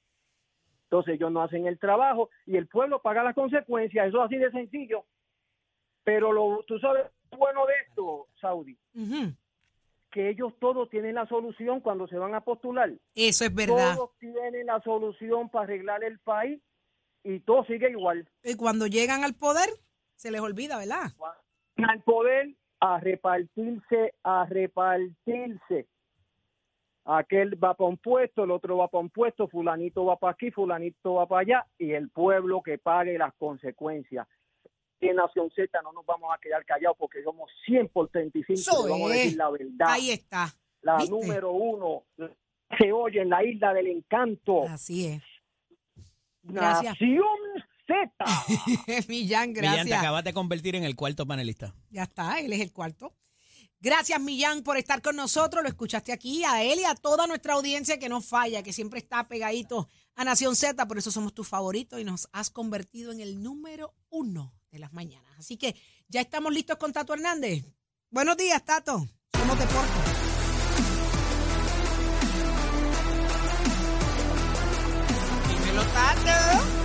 Entonces 0.90 1.14
ellos 1.16 1.30
no 1.30 1.42
hacen 1.42 1.66
el 1.66 1.78
trabajo 1.78 2.30
y 2.46 2.56
el 2.56 2.66
pueblo 2.66 3.02
paga 3.02 3.22
las 3.22 3.34
consecuencias, 3.34 4.08
eso 4.08 4.18
es 4.18 4.24
así 4.24 4.36
de 4.36 4.50
sencillo. 4.50 5.04
Pero 6.02 6.32
lo, 6.32 6.64
tú 6.66 6.78
sabes 6.78 7.04
bueno 7.36 7.66
de 7.66 7.74
esto, 7.86 8.26
Saudi, 8.40 8.78
que 10.10 10.30
ellos 10.30 10.54
todos 10.58 10.88
tienen 10.88 11.16
la 11.16 11.26
solución 11.26 11.80
cuando 11.80 12.08
se 12.08 12.16
van 12.16 12.34
a 12.34 12.40
postular. 12.40 12.90
Eso 13.14 13.44
es 13.44 13.54
verdad. 13.54 13.96
Todos 13.96 14.10
tienen 14.18 14.64
la 14.64 14.80
solución 14.80 15.50
para 15.50 15.64
arreglar 15.64 16.02
el 16.02 16.18
país 16.20 16.58
y 17.22 17.40
todo 17.40 17.64
sigue 17.64 17.90
igual. 17.90 18.26
Y 18.42 18.56
cuando 18.56 18.86
llegan 18.86 19.24
al 19.24 19.34
poder, 19.34 19.68
se 20.16 20.30
les 20.30 20.40
olvida, 20.40 20.78
¿verdad? 20.78 21.12
Al 21.76 22.02
poder 22.02 22.54
a 22.80 22.98
repartirse, 22.98 24.14
a 24.22 24.46
repartirse. 24.46 25.86
Aquel 27.10 27.62
va 27.62 27.72
para 27.72 27.88
un 27.88 27.96
puesto, 27.96 28.44
el 28.44 28.50
otro 28.50 28.76
va 28.76 28.88
para 28.88 29.00
un 29.00 29.08
puesto, 29.08 29.48
fulanito 29.48 30.04
va 30.04 30.18
para 30.18 30.32
aquí, 30.32 30.50
fulanito 30.50 31.14
va 31.14 31.26
para 31.26 31.40
allá 31.40 31.66
y 31.78 31.92
el 31.92 32.10
pueblo 32.10 32.62
que 32.62 32.76
pague 32.76 33.16
las 33.16 33.32
consecuencincias. 33.36 34.26
En 35.00 35.16
Nación 35.16 35.50
Z 35.56 35.80
no 35.82 35.92
nos 35.92 36.04
vamos 36.04 36.30
a 36.34 36.38
quedar 36.38 36.66
callados 36.66 36.98
porque 36.98 37.22
somos 37.22 37.50
100 37.64 37.88
por 37.88 38.10
35 38.10 38.60
Eso 38.60 38.86
y 38.86 38.90
vamos 38.90 39.10
a 39.10 39.14
decir 39.14 39.38
la 39.38 39.48
verdad. 39.48 39.86
Ahí 39.88 40.10
está. 40.10 40.54
la 40.82 40.98
¿viste? 40.98 41.10
número 41.10 41.52
uno 41.52 42.02
se 42.78 42.92
oye 42.92 43.22
en 43.22 43.30
la 43.30 43.42
isla 43.42 43.72
del 43.72 43.86
encanto. 43.86 44.64
Así 44.64 45.06
es. 45.06 45.22
Gracias. 46.42 46.92
Nación 46.92 47.38
Z. 47.86 48.24
Millán, 49.08 49.48
Millán, 49.48 49.54
te 49.54 49.60
gracias. 49.60 49.98
acabas 49.98 50.24
de 50.24 50.34
convertir 50.34 50.76
en 50.76 50.84
el 50.84 50.94
cuarto 50.94 51.24
panelista. 51.24 51.72
Ya 51.90 52.02
está, 52.02 52.38
él 52.40 52.52
es 52.52 52.60
el 52.60 52.70
cuarto. 52.70 53.14
Gracias, 53.80 54.20
Millán, 54.20 54.62
por 54.62 54.76
estar 54.76 55.02
con 55.02 55.14
nosotros. 55.14 55.62
Lo 55.62 55.68
escuchaste 55.68 56.12
aquí, 56.12 56.42
a 56.44 56.64
él 56.64 56.80
y 56.80 56.84
a 56.84 56.96
toda 56.96 57.28
nuestra 57.28 57.54
audiencia 57.54 57.98
que 57.98 58.08
no 58.08 58.20
falla, 58.20 58.62
que 58.62 58.72
siempre 58.72 58.98
está 58.98 59.28
pegadito 59.28 59.88
a 60.16 60.24
Nación 60.24 60.56
Z. 60.56 60.86
Por 60.88 60.98
eso 60.98 61.12
somos 61.12 61.32
tus 61.32 61.46
favoritos 61.46 62.00
y 62.00 62.04
nos 62.04 62.28
has 62.32 62.50
convertido 62.50 63.12
en 63.12 63.20
el 63.20 63.40
número 63.40 63.94
uno 64.10 64.52
de 64.72 64.80
las 64.80 64.92
mañanas. 64.92 65.32
Así 65.38 65.56
que 65.56 65.76
ya 66.08 66.20
estamos 66.20 66.52
listos 66.52 66.76
con 66.76 66.92
Tato 66.92 67.14
Hernández. 67.14 67.64
Buenos 68.10 68.36
días, 68.36 68.64
Tato. 68.64 69.06
Somos 69.32 69.58
deporte. 69.58 69.92
Dímelo, 75.48 75.84
Tato. 75.84 76.78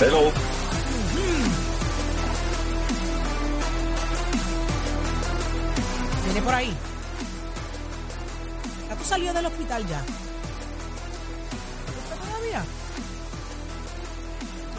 Hello. 0.00 0.53
Por 6.44 6.54
ahí. 6.54 6.76
Tato 8.88 9.04
salió 9.04 9.32
del 9.32 9.46
hospital 9.46 9.86
ya. 9.86 10.00
¿Está 12.02 12.16
todavía? 12.16 12.60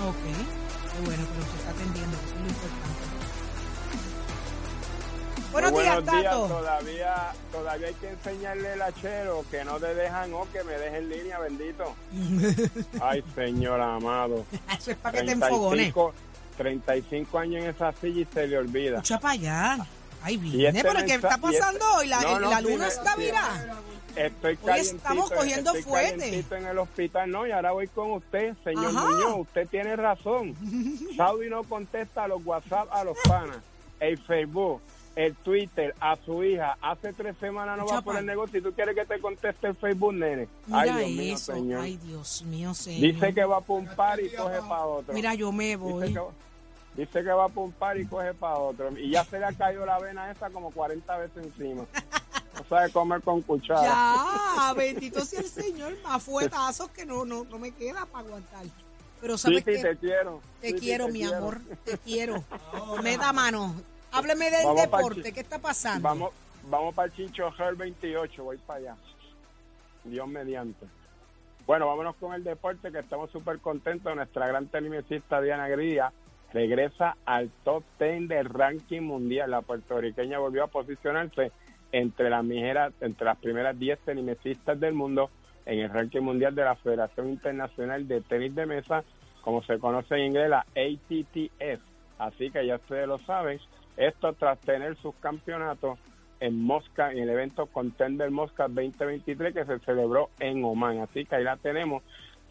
Ok. 0.07 0.23
Qué 0.93 1.05
bueno, 1.05 1.23
pero 1.33 1.51
se 1.51 1.57
está 1.57 1.71
atendiendo, 1.71 2.17
eso 2.17 2.35
es 2.35 2.41
lo 2.41 2.47
importante. 2.47 3.05
Buenos 5.51 5.71
días. 5.71 6.03
Tato. 6.05 6.47
Todavía, 6.47 7.31
todavía 7.51 7.87
hay 7.87 7.93
que 7.93 8.09
enseñarle 8.09 8.73
el 8.73 8.81
achero 8.81 9.45
que 9.49 9.63
no 9.63 9.79
te 9.79 9.95
dejan 9.95 10.33
o 10.33 10.47
que 10.51 10.63
me 10.63 10.73
deje 10.73 10.97
en 10.97 11.09
línea, 11.09 11.39
bendito. 11.39 11.95
Ay, 13.01 13.23
señor 13.33 13.81
amado. 13.81 14.45
Eso 14.77 14.91
es 14.91 14.97
para 14.97 15.19
que 15.19 15.25
te 15.25 15.31
enfogones. 15.31 15.93
35, 15.93 16.13
35 16.57 17.39
años 17.39 17.63
en 17.63 17.69
esa 17.69 17.93
silla 17.93 18.21
y 18.21 18.25
se 18.33 18.47
le 18.47 18.57
olvida. 18.57 18.97
Escucha 18.97 19.19
para 19.19 19.33
allá. 19.33 19.87
Ay, 20.25 20.33
Y 20.33 20.37
viene, 20.37 20.79
este 20.79 20.89
pero 20.91 21.05
¿qué 21.05 21.13
está 21.15 21.29
este- 21.35 21.41
pasando 21.41 21.85
hoy? 21.97 22.07
La, 22.07 22.21
No, 22.21 22.39
no, 22.39 22.49
la 22.49 22.61
luna 22.61 22.87
está, 22.87 23.13
sí. 23.13 23.19
mira. 23.21 23.77
Estoy 24.15 24.57
Hoy 24.63 24.79
estamos 24.79 25.29
cogiendo 25.29 25.71
estoy 25.71 25.83
fuerte. 25.83 26.43
en 26.49 26.65
el 26.65 26.77
hospital, 26.79 27.29
no, 27.29 27.45
y 27.45 27.51
ahora 27.51 27.73
voy 27.73 27.87
con 27.89 28.13
usted, 28.13 28.55
señor 28.63 28.87
Ajá. 28.87 29.05
Muñoz, 29.05 29.35
usted 29.41 29.67
tiene 29.67 29.95
razón. 29.95 30.55
Saudi 31.17 31.49
no 31.49 31.63
contesta 31.63 32.23
a 32.23 32.27
los 32.29 32.43
WhatsApp 32.45 32.87
a 32.91 33.03
los 33.03 33.17
panas, 33.27 33.57
el 33.99 34.17
Facebook, 34.17 34.81
el 35.17 35.35
Twitter, 35.35 35.93
a 35.99 36.15
su 36.25 36.43
hija. 36.43 36.77
Hace 36.81 37.13
tres 37.13 37.35
semanas 37.39 37.77
no 37.77 37.85
va 37.85 38.01
por 38.01 38.15
el 38.17 38.25
negocio 38.25 38.57
y 38.59 38.63
tú 38.63 38.71
quieres 38.73 38.95
que 38.95 39.05
te 39.05 39.19
conteste 39.19 39.67
el 39.67 39.75
Facebook, 39.75 40.13
nene. 40.13 40.47
Mira 40.65 40.79
Ay, 40.81 40.89
Dios 40.91 41.09
mío, 41.11 41.35
eso. 41.35 41.53
señor. 41.53 41.81
Ay, 41.81 41.97
Dios 42.01 42.43
mío, 42.43 42.73
señor. 42.73 43.01
Dice 43.13 43.33
que 43.33 43.43
va 43.43 43.57
a 43.57 43.61
pumpar 43.61 44.19
y 44.21 44.29
coge 44.29 44.59
para 44.67 44.85
otro. 44.85 45.13
Mira, 45.13 45.33
yo 45.35 45.51
me 45.51 45.75
voy. 45.75 46.15
Dice 46.95 47.23
que 47.23 47.31
va 47.31 47.45
a 47.45 47.49
pumpar 47.49 47.97
y 47.99 48.05
coge 48.05 48.33
para 48.33 48.57
otro. 48.57 48.97
Y 48.97 49.11
ya 49.11 49.23
se 49.23 49.39
le 49.39 49.45
ha 49.45 49.53
caído 49.53 49.85
la 49.85 49.99
vena 49.99 50.31
esa 50.31 50.49
como 50.49 50.71
40 50.71 51.17
veces 51.17 51.45
encima. 51.45 51.85
No 52.55 52.63
sabe 52.69 52.91
comer 52.91 53.21
con 53.21 53.41
cuchara. 53.41 53.81
Ya, 53.83 54.73
bendito 54.75 55.25
sea 55.25 55.41
el 55.41 55.47
Señor, 55.47 55.93
más 56.03 56.23
fuetazos 56.23 56.89
que 56.91 57.05
no, 57.05 57.25
no, 57.25 57.43
no 57.43 57.59
me 57.59 57.71
queda 57.71 58.05
para 58.05 58.25
aguantar. 58.25 58.65
Pero 59.19 59.37
sabes 59.37 59.63
Titi, 59.63 59.77
que 59.77 59.83
te 59.83 59.97
quiero. 59.97 60.41
te 60.61 60.73
quiero, 60.75 61.05
te 61.07 61.11
mi 61.11 61.19
quiero. 61.19 61.37
amor, 61.37 61.61
te 61.83 61.97
quiero. 61.97 62.43
Me 63.03 63.17
da 63.17 63.33
mano. 63.33 63.75
Hábleme 64.11 64.49
del 64.49 64.65
Vamos 64.65 64.81
deporte, 64.81 65.33
¿qué 65.33 65.41
está 65.41 65.59
pasando? 65.59 66.07
Vamos, 66.07 66.31
vamos 66.69 66.95
para 66.95 67.07
el 67.07 67.15
Chincho 67.15 67.51
Her 67.57 67.75
28, 67.75 68.43
voy 68.43 68.57
para 68.59 68.79
allá. 68.79 68.95
Dios 70.05 70.27
mediante. 70.27 70.85
Bueno, 71.65 71.87
vámonos 71.87 72.15
con 72.17 72.33
el 72.33 72.43
deporte, 72.43 72.91
que 72.91 72.99
estamos 72.99 73.31
súper 73.31 73.59
contentos. 73.59 74.15
Nuestra 74.15 74.47
gran 74.47 74.67
telemesista 74.67 75.41
Diana 75.41 75.67
Gría 75.67 76.13
regresa 76.53 77.17
al 77.25 77.49
top 77.63 77.83
10 77.99 78.27
del 78.27 78.45
ranking 78.45 79.01
mundial. 79.01 79.51
La 79.51 79.61
puertorriqueña 79.61 80.39
volvió 80.39 80.63
a 80.63 80.67
posicionarse 80.67 81.51
entre 81.91 82.29
las, 82.29 83.37
primeras 83.37 83.77
10 83.79 83.99
tenisistas 83.99 84.79
del 84.79 84.93
mundo 84.93 85.29
en 85.65 85.79
el 85.79 85.89
ranking 85.89 86.21
mundial 86.21 86.53
de 86.53 86.63
la 86.63 86.75
Federación 86.75 87.29
Internacional 87.29 88.07
de 88.07 88.21
Tenis 88.21 88.53
de 88.53 88.65
Mesa, 88.65 89.03
como 89.41 89.63
se 89.63 89.79
conoce 89.79 90.15
en 90.15 90.25
inglés, 90.25 90.49
la 90.49 90.65
ATTF. 90.75 91.81
Así 92.19 92.51
que 92.51 92.65
ya 92.65 92.75
ustedes 92.75 93.07
lo 93.07 93.19
saben. 93.19 93.59
Esto 93.97 94.33
tras 94.33 94.59
tener 94.59 94.95
sus 94.97 95.15
campeonatos 95.15 95.97
en 96.39 96.61
Mosca, 96.61 97.11
en 97.11 97.19
el 97.19 97.29
evento 97.29 97.67
Contender 97.67 98.29
Mosca 98.29 98.67
2023 98.67 99.53
que 99.53 99.65
se 99.65 99.79
celebró 99.79 100.29
en 100.39 100.63
Oman. 100.63 100.99
Así 100.99 101.25
que 101.25 101.35
ahí 101.35 101.43
la 101.43 101.57
tenemos. 101.57 102.03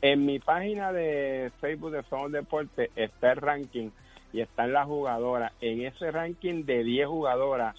En 0.04 0.26
mi 0.26 0.38
página 0.38 0.92
de 0.92 1.50
Facebook 1.62 1.92
de 1.92 2.02
Somos 2.02 2.30
Deporte 2.30 2.90
está 2.94 3.32
el 3.32 3.38
ranking 3.38 3.88
y 4.34 4.42
están 4.42 4.74
las 4.74 4.84
jugadoras. 4.84 5.50
En 5.62 5.80
ese 5.80 6.10
ranking 6.10 6.66
de 6.66 6.84
10 6.84 7.08
jugadoras 7.08 7.74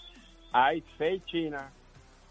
hay 0.51 0.83
6 0.97 1.23
chinas, 1.25 1.71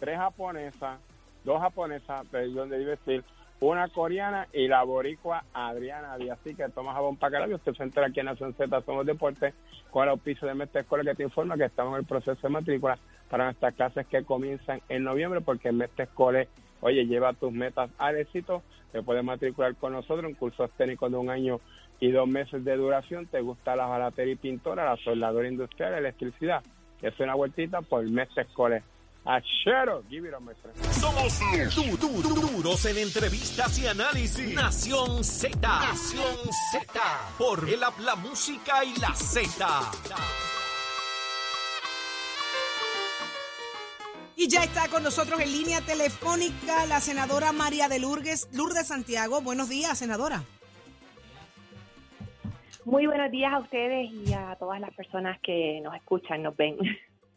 3 0.01 0.19
japonesas, 0.19 0.99
2 1.45 1.61
japonesas, 1.61 2.27
perdón 2.27 2.71
de 2.71 2.85
decir, 2.85 3.23
una 3.61 3.87
coreana 3.87 4.49
y 4.53 4.67
la 4.67 4.83
boricua 4.83 5.45
Adriana 5.53 6.19
Díaz. 6.19 6.41
Así 6.41 6.57
que 6.57 6.69
toma 6.71 6.93
jabón 6.93 7.17
para 7.17 7.47
la 7.47 7.55
Usted 7.55 7.75
se 7.75 7.85
entera 7.85 8.09
aquí 8.09 8.19
en 8.19 8.27
Nación 8.27 8.53
Z 8.53 8.81
Somos 8.81 9.07
Deporte 9.07 9.55
con 9.93 10.03
el 10.03 10.09
auspicio 10.09 10.49
de 10.49 10.55
Mestre 10.55 10.81
Escuela 10.81 11.05
que 11.05 11.15
te 11.15 11.23
informa 11.23 11.57
que 11.57 11.67
estamos 11.67 11.93
en 11.93 12.01
el 12.01 12.05
proceso 12.05 12.41
de 12.43 12.49
matrícula 12.49 12.99
para 13.31 13.45
nuestras 13.45 13.73
clases 13.77 14.09
que 14.09 14.25
comienzan 14.25 14.81
en 14.89 15.05
noviembre 15.05 15.41
porque 15.41 15.71
Mestre 15.71 16.07
Escuela, 16.07 16.49
oye, 16.85 17.05
lleva 17.07 17.33
tus 17.33 17.51
metas 17.53 17.91
al 17.99 18.17
éxito. 18.19 18.63
Te 18.93 19.03
puedes 19.03 19.25
matricular 19.25 19.75
con 19.77 19.93
nosotros 19.93 20.25
en 20.25 20.35
cursos 20.35 20.71
técnicos 20.77 21.11
de 21.11 21.17
un 21.17 21.29
año 21.31 21.61
y 21.99 22.11
dos 22.13 22.29
meses 22.29 22.65
de 22.65 22.77
duración. 22.77 23.27
¿Te 23.27 23.41
gusta 23.41 23.75
la 23.75 23.89
jalatería 23.89 24.35
y 24.35 24.37
pintora, 24.37 24.85
la 24.85 24.97
soldadura 25.03 25.49
industrial, 25.49 25.93
la 25.93 25.99
electricidad? 25.99 26.63
Es 27.03 27.19
una 27.19 27.35
vueltita 27.35 27.81
por 27.83 28.05
Mestre 28.05 28.43
Escuela. 28.45 28.83
Achero, 29.27 30.03
give 30.11 30.29
it 30.29 30.35
a 30.35 30.39
maestra. 30.39 30.71
Somos 30.93 31.41
du- 31.75 31.97
du- 31.97 32.23
du- 32.23 32.47
duros 32.63 32.85
en 32.85 32.99
entrevistas 32.99 33.79
y 33.79 33.87
análisis. 33.87 34.55
Nación 34.55 35.25
Z. 35.25 35.59
Nación 35.67 36.37
Z. 36.73 37.01
Por 37.39 37.67
el 37.69 37.81
la 37.81 38.17
música 38.17 38.85
y 38.85 38.95
la 39.01 39.15
Z. 39.15 39.67
Y 44.37 44.49
ya 44.49 44.65
está 44.65 44.89
con 44.89 45.03
nosotros 45.03 45.41
en 45.41 45.53
línea 45.53 45.81
telefónica 45.81 46.87
la 46.87 47.01
senadora 47.01 47.53
María 47.53 47.89
de 47.89 48.01
Lourdes, 48.01 48.49
Lourdes 48.53 48.89
Santiago. 48.89 49.41
Buenos 49.41 49.69
días, 49.69 49.97
senadora. 49.99 50.43
Muy 52.85 53.07
buenos 53.07 53.31
días 53.31 53.53
a 53.53 53.61
ustedes 53.61 54.11
y 54.13 54.33
a 54.33 54.57
todas 54.59 54.81
las 54.81 54.93
personas 54.95 55.39
que 55.43 55.81
nos 55.83 55.95
escuchan, 55.95 56.43
nos 56.43 56.57
ven. 56.57 56.77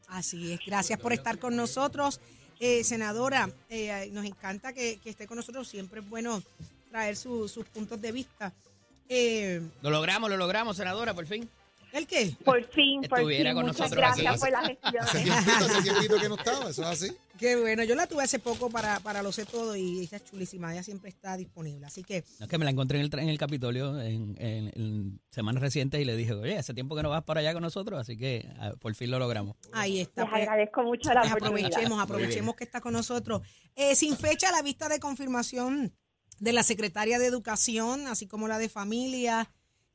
Así 0.08 0.52
es, 0.54 0.60
gracias 0.66 1.00
por 1.00 1.14
estar 1.14 1.38
con 1.40 1.56
nosotros. 1.56 2.20
Eh, 2.60 2.84
senadora, 2.84 3.50
eh, 3.70 4.10
nos 4.12 4.26
encanta 4.26 4.74
que, 4.74 5.00
que 5.00 5.12
esté 5.12 5.28
con 5.28 5.38
nosotros. 5.38 5.68
Siempre 5.68 6.00
es 6.02 6.10
bueno 6.10 6.42
traer 6.90 7.16
su- 7.16 7.48
sus 7.48 7.66
puntos 7.68 8.02
de 8.02 8.12
vista. 8.12 8.52
Eh, 9.08 9.62
Lo 9.82 9.92
logramos, 9.92 10.30
lo 10.30 10.38
logramos, 10.38 10.76
senadora, 10.76 11.14
por 11.14 11.28
fin. 11.28 11.48
¿El 11.98 12.06
qué? 12.08 12.36
Por 12.46 12.64
fin, 12.70 13.02
por 13.10 13.20
Estuviera 13.20 13.50
fin. 13.50 13.56
con 13.56 13.66
Muchas 13.66 13.80
nosotros 13.92 14.12
aquí. 14.12 14.22
gracias 14.22 14.40
por 14.40 14.52
las 14.52 14.68
gestiones. 14.68 15.38
hace 15.48 15.82
tiempito 15.82 16.20
que 16.22 16.30
no 16.30 16.36
estaba, 16.36 16.70
eso 16.70 16.82
es 16.84 16.88
así. 16.88 17.12
Qué 17.40 17.56
bueno, 17.56 17.84
yo 17.84 17.96
la 17.96 18.08
tuve 18.08 18.24
hace 18.24 18.40
poco 18.40 18.70
para, 18.70 19.00
para 19.00 19.22
lo 19.24 19.32
sé 19.32 19.46
todo 19.46 19.76
y 19.76 20.00
ella 20.02 20.18
es 20.18 20.24
chulísima, 20.26 20.72
ella 20.74 20.84
siempre 20.84 21.10
está 21.10 21.38
disponible. 21.38 21.86
Así 21.86 22.04
que 22.04 22.24
No, 22.40 22.46
es 22.46 22.50
que 22.50 22.58
me 22.58 22.66
la 22.66 22.72
encontré 22.72 22.98
en 23.00 23.06
el, 23.06 23.10
tra- 23.12 23.22
en 23.22 23.30
el 23.30 23.38
Capitolio 23.38 24.00
en, 24.02 24.36
en- 24.40 24.72
en 24.76 25.20
semanas 25.32 25.62
recientes 25.62 26.00
y 26.02 26.06
le 26.06 26.16
dije, 26.16 26.34
oye, 26.34 26.58
hace 26.58 26.74
tiempo 26.74 26.96
que 26.96 27.04
no 27.04 27.10
vas 27.10 27.24
para 27.24 27.40
allá 27.42 27.54
con 27.54 27.62
nosotros, 27.64 28.00
así 28.00 28.18
que 28.18 28.48
ah, 28.60 28.74
por 28.80 28.94
fin 28.96 29.10
lo 29.12 29.18
logramos. 29.20 29.56
ahí 29.74 30.00
está. 30.02 30.22
Les 30.24 30.30
pues, 30.32 30.42
agradezco 30.44 30.84
mucho 30.84 31.14
la 31.14 31.22
pues 31.22 31.34
oportunidad. 31.34 31.68
aprovechemos, 31.68 32.00
aprovechemos 32.02 32.56
que 32.56 32.64
está 32.64 32.82
con 32.82 32.94
nosotros. 32.94 33.42
Eh, 33.76 33.96
sin 33.96 34.18
fecha 34.18 34.52
la 34.52 34.62
vista 34.62 34.90
de 34.90 35.00
confirmación 35.00 35.94
de 36.40 36.54
la 36.54 36.64
secretaria 36.64 37.18
de 37.20 37.26
Educación, 37.28 38.08
así 38.08 38.28
como 38.28 38.48
la 38.48 38.58
de 38.60 38.70
Familia. 38.70 39.50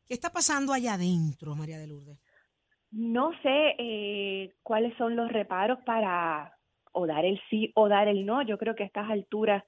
¿Qué 0.06 0.14
está 0.14 0.30
pasando 0.30 0.72
allá 0.72 0.94
adentro, 0.94 1.54
María 1.54 1.78
de 1.78 1.86
Lourdes? 1.86 2.18
No 2.90 3.30
sé 3.42 3.74
eh, 3.78 4.54
cuáles 4.62 4.96
son 4.98 5.16
los 5.16 5.32
reparos 5.32 5.78
para 5.86 6.54
o 6.92 7.06
dar 7.06 7.24
el 7.24 7.40
sí 7.48 7.72
o 7.74 7.88
dar 7.88 8.08
el 8.08 8.26
no. 8.26 8.42
Yo 8.42 8.58
creo 8.58 8.74
que 8.74 8.82
a 8.82 8.86
estas 8.86 9.10
alturas 9.10 9.64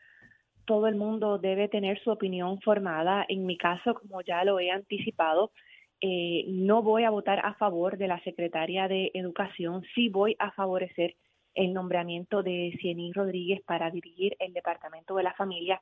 todo 0.67 0.87
el 0.89 0.95
mundo 0.95 1.39
debe 1.39 1.69
tener 1.69 2.03
su 2.03 2.11
opinión 2.11 2.61
formada. 2.61 3.25
En 3.29 3.47
mi 3.47 3.57
caso, 3.57 3.95
como 3.95 4.21
ya 4.23 4.45
lo 4.45 4.61
he 4.61 4.71
anticipado, 4.71 5.53
eh, 6.01 6.45
no 6.49 6.83
voy 6.83 7.05
a 7.05 7.11
votar 7.11 7.41
a 7.45 7.55
favor 7.55 7.97
de 7.97 8.09
la 8.09 8.23
secretaria 8.25 8.89
de 8.89 9.11
Educación. 9.15 9.83
Sí 9.95 10.09
voy 10.09 10.37
a 10.39 10.51
favorecer 10.53 11.15
el 11.55 11.73
nombramiento 11.73 12.43
de 12.43 12.77
Ciení 12.81 13.13
Rodríguez 13.13 13.63
para 13.65 13.91
dirigir 13.91 14.37
el 14.39 14.53
Departamento 14.53 15.15
de 15.15 15.23
la 15.23 15.35
Familia. 15.35 15.81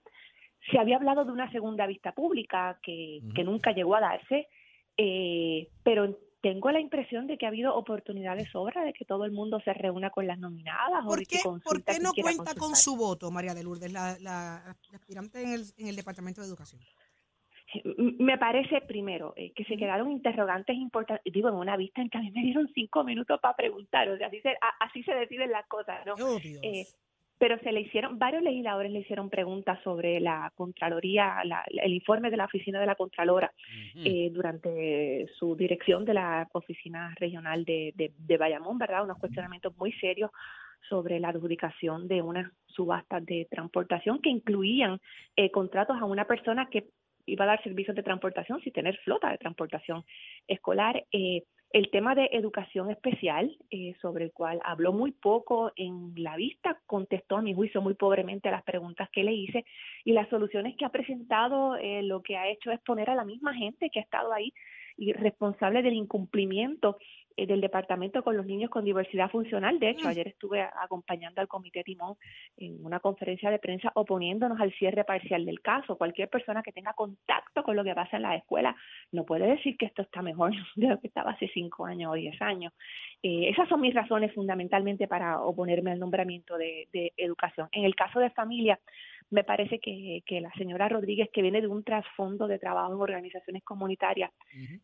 Se 0.70 0.78
había 0.78 0.96
hablado 0.96 1.24
de 1.24 1.32
una 1.32 1.50
segunda 1.50 1.86
vista 1.86 2.12
pública 2.12 2.78
que, 2.82 3.20
que 3.34 3.44
nunca 3.44 3.72
llegó 3.72 3.96
a 3.96 4.00
darse, 4.00 4.48
eh, 4.96 5.68
pero 5.82 6.16
tengo 6.40 6.70
la 6.70 6.80
impresión 6.80 7.26
de 7.26 7.38
que 7.38 7.46
ha 7.46 7.50
habido 7.50 7.74
oportunidades 7.74 8.48
sobra 8.50 8.84
de 8.84 8.92
que 8.92 9.04
todo 9.04 9.24
el 9.24 9.30
mundo 9.32 9.60
se 9.64 9.72
reúna 9.72 10.10
con 10.10 10.26
las 10.26 10.38
nominadas. 10.38 11.04
o 11.04 11.08
¿Por 11.08 11.18
que 11.20 11.24
qué, 11.26 11.38
por 11.44 11.84
qué 11.84 11.98
no 12.00 12.12
cuenta 12.14 12.54
con 12.54 12.74
su 12.76 12.96
voto, 12.96 13.30
María 13.30 13.54
de 13.54 13.62
Lourdes, 13.62 13.92
la, 13.92 14.16
la- 14.20 14.74
la 14.90 14.96
aspirante 14.96 15.40
en 15.42 15.52
el, 15.52 15.62
en 15.78 15.86
el 15.88 15.96
Departamento 15.96 16.40
de 16.40 16.48
Educación? 16.48 16.80
Me 18.18 18.36
parece, 18.36 18.82
primero, 18.82 19.32
eh, 19.36 19.52
que 19.54 19.64
se 19.64 19.76
quedaron 19.78 20.10
interrogantes 20.12 20.76
importantes, 20.76 21.32
digo, 21.32 21.48
en 21.48 21.54
una 21.54 21.76
vista 21.76 22.02
en 22.02 22.10
que 22.10 22.18
a 22.18 22.20
mí 22.20 22.30
me 22.30 22.42
dieron 22.42 22.68
cinco 22.74 23.02
minutos 23.02 23.40
para 23.40 23.56
preguntar, 23.56 24.08
o 24.10 24.18
sea, 24.18 24.26
así 24.26 24.40
se, 24.42 24.50
a- 24.50 24.76
así 24.84 25.02
se 25.04 25.14
deciden 25.14 25.50
las 25.50 25.66
cosas, 25.68 26.04
¿no? 26.04 26.14
Oh, 26.14 26.38
Dios. 26.38 26.60
Eh, 26.62 26.86
pero 27.38 27.58
se 27.58 27.72
le 27.72 27.80
hicieron, 27.80 28.18
varios 28.18 28.42
legisladores 28.42 28.92
le 28.92 29.00
hicieron 29.00 29.28
preguntas 29.28 29.78
sobre 29.82 30.20
la 30.20 30.52
Contraloría, 30.54 31.42
la- 31.44 31.64
el 31.68 31.92
informe 31.92 32.30
de 32.30 32.36
la 32.36 32.44
Oficina 32.44 32.78
de 32.80 32.86
la 32.86 32.94
Contralora 32.94 33.52
eh, 34.04 34.30
durante 34.30 35.26
su 35.38 35.56
dirección 35.56 36.04
de 36.04 36.14
la 36.14 36.48
Oficina 36.52 37.12
Regional 37.18 37.64
de, 37.64 37.92
de, 37.96 38.12
de 38.16 38.36
Bayamón, 38.36 38.78
¿verdad? 38.78 39.02
Unos 39.04 39.18
cuestionamientos 39.18 39.76
muy 39.76 39.92
serios 39.94 40.30
sobre 40.88 41.18
la 41.20 41.28
adjudicación 41.30 42.06
de 42.08 42.22
unas 42.22 42.50
subastas 42.66 43.24
de 43.26 43.46
transportación 43.50 44.20
que 44.20 44.30
incluían 44.30 45.00
eh, 45.36 45.50
contratos 45.50 45.96
a 46.00 46.04
una 46.04 46.26
persona 46.26 46.68
que 46.70 46.86
iba 47.26 47.44
a 47.44 47.48
dar 47.48 47.62
servicios 47.62 47.94
de 47.96 48.02
transportación 48.02 48.60
sin 48.62 48.72
tener 48.72 48.96
flota 48.98 49.30
de 49.30 49.38
transportación 49.38 50.04
escolar. 50.48 51.04
Eh, 51.12 51.44
el 51.72 51.90
tema 51.90 52.14
de 52.14 52.28
educación 52.32 52.90
especial, 52.90 53.56
eh, 53.70 53.94
sobre 54.02 54.24
el 54.24 54.32
cual 54.32 54.60
habló 54.64 54.92
muy 54.92 55.12
poco 55.12 55.72
en 55.76 56.12
la 56.16 56.36
vista, 56.36 56.78
contestó 56.86 57.36
a 57.36 57.42
mi 57.42 57.54
juicio 57.54 57.80
muy 57.80 57.94
pobremente 57.94 58.48
a 58.48 58.52
las 58.52 58.62
preguntas 58.62 59.08
que 59.10 59.24
le 59.24 59.32
hice 59.32 59.64
y 60.04 60.12
las 60.12 60.28
soluciones 60.28 60.76
que 60.76 60.84
ha 60.84 60.90
presentado 60.90 61.76
eh, 61.76 62.02
lo 62.02 62.22
que 62.22 62.36
ha 62.36 62.48
hecho 62.48 62.70
es 62.70 62.80
poner 62.80 63.08
a 63.08 63.14
la 63.14 63.24
misma 63.24 63.54
gente 63.54 63.88
que 63.90 64.00
ha 64.00 64.02
estado 64.02 64.32
ahí 64.32 64.52
y 64.98 65.12
responsable 65.12 65.82
del 65.82 65.94
incumplimiento 65.94 66.98
del 67.36 67.60
departamento 67.60 68.22
con 68.22 68.36
los 68.36 68.46
niños 68.46 68.70
con 68.70 68.84
diversidad 68.84 69.30
funcional. 69.30 69.78
De 69.78 69.90
hecho, 69.90 70.08
ayer 70.08 70.28
estuve 70.28 70.62
acompañando 70.62 71.40
al 71.40 71.48
Comité 71.48 71.82
Timón 71.82 72.16
en 72.56 72.84
una 72.84 73.00
conferencia 73.00 73.50
de 73.50 73.58
prensa 73.58 73.90
oponiéndonos 73.94 74.60
al 74.60 74.72
cierre 74.74 75.04
parcial 75.04 75.44
del 75.44 75.60
caso. 75.60 75.96
Cualquier 75.96 76.28
persona 76.28 76.62
que 76.62 76.72
tenga 76.72 76.92
contacto 76.92 77.62
con 77.62 77.76
lo 77.76 77.84
que 77.84 77.94
pasa 77.94 78.16
en 78.16 78.22
la 78.22 78.36
escuela 78.36 78.76
no 79.10 79.24
puede 79.24 79.46
decir 79.46 79.76
que 79.76 79.86
esto 79.86 80.02
está 80.02 80.22
mejor 80.22 80.52
de 80.76 80.88
lo 80.88 81.00
que 81.00 81.08
estaba 81.08 81.32
hace 81.32 81.48
cinco 81.52 81.86
años 81.86 82.12
o 82.12 82.14
diez 82.14 82.40
años. 82.40 82.72
Eh, 83.22 83.48
esas 83.48 83.68
son 83.68 83.80
mis 83.80 83.94
razones 83.94 84.32
fundamentalmente 84.34 85.08
para 85.08 85.40
oponerme 85.40 85.92
al 85.92 85.98
nombramiento 85.98 86.56
de, 86.56 86.88
de 86.92 87.12
educación. 87.16 87.68
En 87.72 87.84
el 87.84 87.94
caso 87.94 88.20
de 88.20 88.30
familia, 88.30 88.78
me 89.32 89.44
parece 89.44 89.80
que, 89.80 90.22
que 90.26 90.40
la 90.40 90.52
señora 90.52 90.88
Rodríguez, 90.88 91.30
que 91.32 91.42
viene 91.42 91.60
de 91.60 91.66
un 91.66 91.82
trasfondo 91.82 92.46
de 92.46 92.58
trabajo 92.58 92.92
en 92.92 93.00
organizaciones 93.00 93.64
comunitarias, 93.64 94.30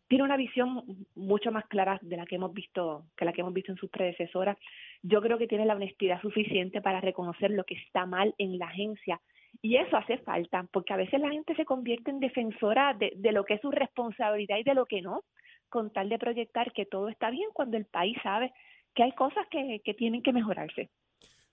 tiene 0.07 0.23
una 0.23 0.37
visión 0.37 1.05
mucho 1.15 1.51
más 1.51 1.65
clara 1.67 1.99
de 2.01 2.17
la 2.17 2.25
que 2.25 2.35
hemos 2.35 2.53
visto, 2.53 3.05
que 3.15 3.25
la 3.25 3.31
que 3.31 3.41
hemos 3.41 3.53
visto 3.53 3.71
en 3.71 3.77
sus 3.77 3.89
predecesoras. 3.89 4.57
Yo 5.03 5.21
creo 5.21 5.37
que 5.37 5.47
tiene 5.47 5.65
la 5.65 5.75
honestidad 5.75 6.19
suficiente 6.21 6.81
para 6.81 6.99
reconocer 6.99 7.51
lo 7.51 7.63
que 7.63 7.75
está 7.75 8.05
mal 8.05 8.33
en 8.37 8.57
la 8.57 8.65
agencia. 8.65 9.21
Y 9.61 9.75
eso 9.77 9.97
hace 9.97 10.17
falta, 10.17 10.65
porque 10.71 10.93
a 10.93 10.97
veces 10.97 11.19
la 11.19 11.29
gente 11.29 11.55
se 11.55 11.65
convierte 11.65 12.09
en 12.11 12.19
defensora 12.19 12.93
de, 12.93 13.13
de 13.15 13.31
lo 13.31 13.45
que 13.45 13.55
es 13.55 13.61
su 13.61 13.71
responsabilidad 13.71 14.57
y 14.57 14.63
de 14.63 14.73
lo 14.73 14.85
que 14.85 15.01
no, 15.01 15.23
con 15.69 15.91
tal 15.91 16.09
de 16.09 16.17
proyectar 16.17 16.71
que 16.73 16.85
todo 16.85 17.09
está 17.09 17.29
bien 17.29 17.49
cuando 17.53 17.77
el 17.77 17.85
país 17.85 18.17
sabe 18.23 18.51
que 18.95 19.03
hay 19.03 19.11
cosas 19.11 19.47
que, 19.49 19.81
que 19.83 19.93
tienen 19.93 20.23
que 20.23 20.33
mejorarse. 20.33 20.89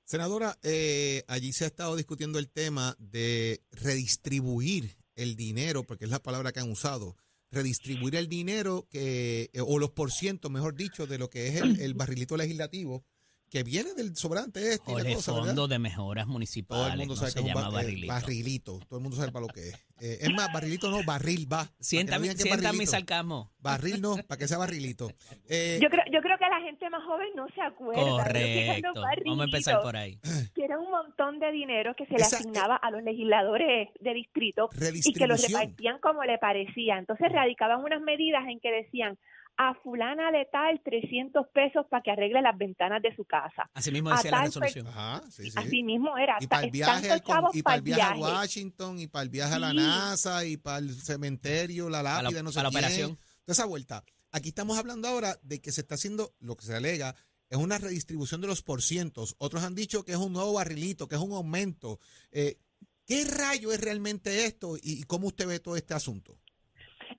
Senadora, 0.06 0.56
eh, 0.62 1.24
allí 1.26 1.52
se 1.52 1.64
ha 1.64 1.66
estado 1.66 1.96
discutiendo 1.96 2.38
el 2.38 2.48
tema 2.48 2.94
de 3.00 3.60
redistribuir 3.72 4.96
el 5.16 5.34
dinero, 5.34 5.82
porque 5.82 6.04
es 6.04 6.10
la 6.10 6.22
palabra 6.22 6.52
que 6.52 6.60
han 6.60 6.70
usado, 6.70 7.16
redistribuir 7.50 8.14
el 8.14 8.28
dinero 8.28 8.86
que, 8.88 9.50
eh, 9.52 9.60
o 9.60 9.80
los 9.80 9.90
porcientos, 9.90 10.48
mejor 10.48 10.76
dicho, 10.76 11.08
de 11.08 11.18
lo 11.18 11.28
que 11.28 11.48
es 11.48 11.56
el, 11.56 11.80
el 11.80 11.94
barrilito 11.94 12.36
legislativo 12.36 13.04
que 13.50 13.62
viene 13.62 13.94
del 13.94 14.16
sobrante 14.16 14.72
este. 14.72 14.90
la 14.92 14.98
Jorge, 14.98 15.14
cosa, 15.14 15.32
¿verdad? 15.32 15.46
Fondo 15.46 15.68
de 15.68 15.78
Mejoras 15.78 16.24
Todo 16.24 16.30
el 16.30 16.32
Municipales, 16.32 16.96
mundo 16.98 17.14
no 17.14 17.16
sabe 17.16 17.30
se 17.30 17.34
que 17.34 17.40
es 17.40 17.44
un 17.46 17.54
llama 17.62 17.68
eh, 17.68 17.72
barrilito. 17.74 18.12
barrilito. 18.12 18.78
Todo 18.88 18.98
el 18.98 19.02
mundo 19.02 19.16
sabe 19.16 19.32
para 19.32 19.46
lo 19.46 19.52
que 19.52 19.68
es. 19.68 19.74
Eh, 19.98 20.18
es 20.20 20.32
más, 20.34 20.52
barrilito 20.52 20.90
no, 20.90 21.02
barril 21.04 21.50
va. 21.50 21.64
Que 21.64 21.70
no 21.70 21.76
Sienta, 21.80 22.16
es 22.16 22.36
sienta 22.42 22.72
mi 22.72 22.84
sarcasmo. 22.86 23.52
Barril 23.60 24.00
no, 24.02 24.16
para 24.26 24.38
que 24.38 24.46
sea 24.48 24.58
barrilito. 24.58 25.10
Eh, 25.48 25.78
Yo 25.80 25.88
creo, 25.88 26.04
yo 26.12 26.20
creo 26.20 26.36
que 26.38 26.44
la 26.50 26.60
gente 26.60 26.90
más 26.90 27.02
joven 27.04 27.28
no 27.34 27.46
se 27.54 27.60
acuerda. 27.62 28.02
Correcto. 28.02 28.92
Vamos 29.24 29.40
a 29.40 29.44
empezar 29.44 29.80
por 29.82 29.96
ahí. 29.96 30.18
Que 30.54 30.64
era 30.64 30.78
un 30.78 30.90
montón 30.90 31.38
de 31.38 31.50
dinero 31.52 31.94
que 31.96 32.04
se 32.06 32.12
le 32.14 32.22
Esa- 32.22 32.36
asignaba 32.38 32.76
a 32.76 32.90
los 32.90 33.02
legisladores 33.02 33.88
de 34.00 34.14
distrito 34.14 34.68
y 35.04 35.12
que 35.12 35.26
los 35.26 35.42
repartían 35.42 35.98
como 36.00 36.24
le 36.24 36.38
parecía. 36.38 36.98
Entonces 36.98 37.30
radicaban 37.32 37.82
unas 37.82 38.00
medidas 38.02 38.42
en 38.48 38.60
que 38.60 38.70
decían 38.70 39.16
a 39.58 39.74
fulana 39.82 40.30
le 40.30 40.44
tal 40.46 40.80
300 40.82 41.46
pesos 41.48 41.86
para 41.88 42.02
que 42.02 42.10
arregle 42.10 42.42
las 42.42 42.56
ventanas 42.56 43.02
de 43.02 43.14
su 43.14 43.24
casa. 43.24 43.70
Así 43.74 43.90
mismo 43.90 44.10
A 44.10 44.16
decía 44.16 44.30
la 44.30 44.36
tal 44.38 44.46
resolución. 44.46 44.86
Ajá, 44.88 45.22
sí, 45.30 45.50
sí. 45.50 45.56
Así 45.56 45.82
mismo 45.82 46.16
era. 46.18 46.36
Y 46.40 46.46
para 46.46 46.64
el 46.64 46.70
viaje, 46.70 47.10
al 47.10 47.22
y 47.52 47.62
para 47.62 47.76
el 47.76 47.82
viaje 47.82 48.02
a. 48.02 48.16
Washington, 48.16 48.98
y 48.98 49.06
para 49.06 49.22
el 49.22 49.28
viaje 49.30 49.54
a 49.54 49.58
la. 49.58 49.72
NASA, 49.72 50.44
y 50.44 50.56
para 50.56 50.78
el 50.78 50.94
cementerio, 50.94 51.88
la 51.88 52.02
lápida, 52.02 52.42
no 52.42 52.52
sé 52.52 52.56
para 52.56 52.68
la 52.68 52.70
quién. 52.70 52.84
operación. 52.84 53.16
Toda 53.44 53.52
esa 53.52 53.64
vuelta. 53.64 54.04
Aquí 54.32 54.50
estamos 54.50 54.78
hablando 54.78 55.08
ahora 55.08 55.36
de 55.42 55.60
que 55.60 55.72
se 55.72 55.80
está 55.80 55.94
haciendo, 55.94 56.34
lo 56.40 56.56
que 56.56 56.66
se 56.66 56.74
alega, 56.74 57.14
es 57.48 57.56
una 57.56 57.78
redistribución 57.78 58.40
de 58.40 58.48
los 58.48 58.62
porcientos. 58.62 59.36
Otros 59.38 59.62
han 59.62 59.74
dicho 59.74 60.04
que 60.04 60.12
es 60.12 60.18
un 60.18 60.32
nuevo 60.32 60.52
barrilito, 60.54 61.08
que 61.08 61.14
es 61.14 61.20
un 61.20 61.32
aumento. 61.32 62.00
Eh, 62.32 62.58
¿Qué 63.06 63.24
rayo 63.24 63.72
es 63.72 63.80
realmente 63.80 64.44
esto 64.44 64.76
y, 64.76 65.00
y 65.00 65.02
cómo 65.04 65.28
usted 65.28 65.46
ve 65.46 65.60
todo 65.60 65.76
este 65.76 65.94
asunto? 65.94 66.38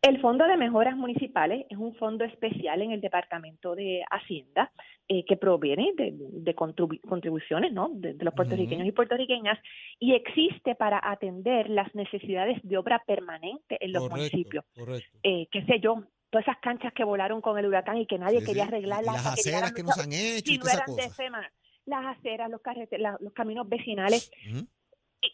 El 0.01 0.21
Fondo 0.21 0.45
de 0.45 0.57
Mejoras 0.57 0.95
Municipales 0.95 1.65
es 1.69 1.77
un 1.77 1.95
fondo 1.95 2.23
especial 2.25 2.81
en 2.81 2.91
el 2.91 3.01
Departamento 3.01 3.75
de 3.75 4.03
Hacienda 4.09 4.71
eh, 5.09 5.25
que 5.25 5.37
proviene 5.37 5.91
de, 5.95 6.13
de 6.15 6.55
contribu- 6.55 6.99
contribuciones 7.01 7.71
¿no? 7.73 7.89
de, 7.93 8.13
de 8.13 8.25
los 8.25 8.33
puertorriqueños 8.33 8.87
y 8.87 8.91
puertorriqueñas 8.91 9.57
y 9.99 10.13
existe 10.13 10.75
para 10.75 10.99
atender 11.03 11.69
las 11.69 11.93
necesidades 11.95 12.59
de 12.63 12.77
obra 12.77 13.01
permanente 13.07 13.77
en 13.79 13.93
los 13.93 14.09
municipios. 14.09 14.65
correcto. 14.75 15.17
Eh, 15.23 15.47
qué 15.51 15.63
sé 15.65 15.79
yo, 15.79 16.03
todas 16.29 16.45
esas 16.47 16.59
canchas 16.61 16.93
que 16.93 17.03
volaron 17.03 17.41
con 17.41 17.57
el 17.57 17.65
huracán 17.65 17.97
y 17.97 18.05
que 18.05 18.19
nadie 18.19 18.39
Sí, 18.41 18.45
quería 18.45 18.65
sí. 18.69 18.75
Y 18.77 18.81
las 18.81 19.01
que 19.01 19.09
aceras 19.51 19.73
que 19.73 19.81
los 19.83 19.87
no 19.89 19.93
se 19.93 20.01
chavos. 20.01 20.05
han 20.05 20.13
hecho 20.13 20.51
si 20.51 20.57
no 20.57 20.65
eran 20.65 20.95
de. 20.95 21.09
FEMA, 21.09 21.51
las 21.85 22.17
aceras, 22.17 22.49
los 22.51 22.61
carreteras, 22.61 23.15
los 23.21 23.33
caminos 23.33 23.67
vecinales, 23.69 24.29
Ujú. 24.51 24.67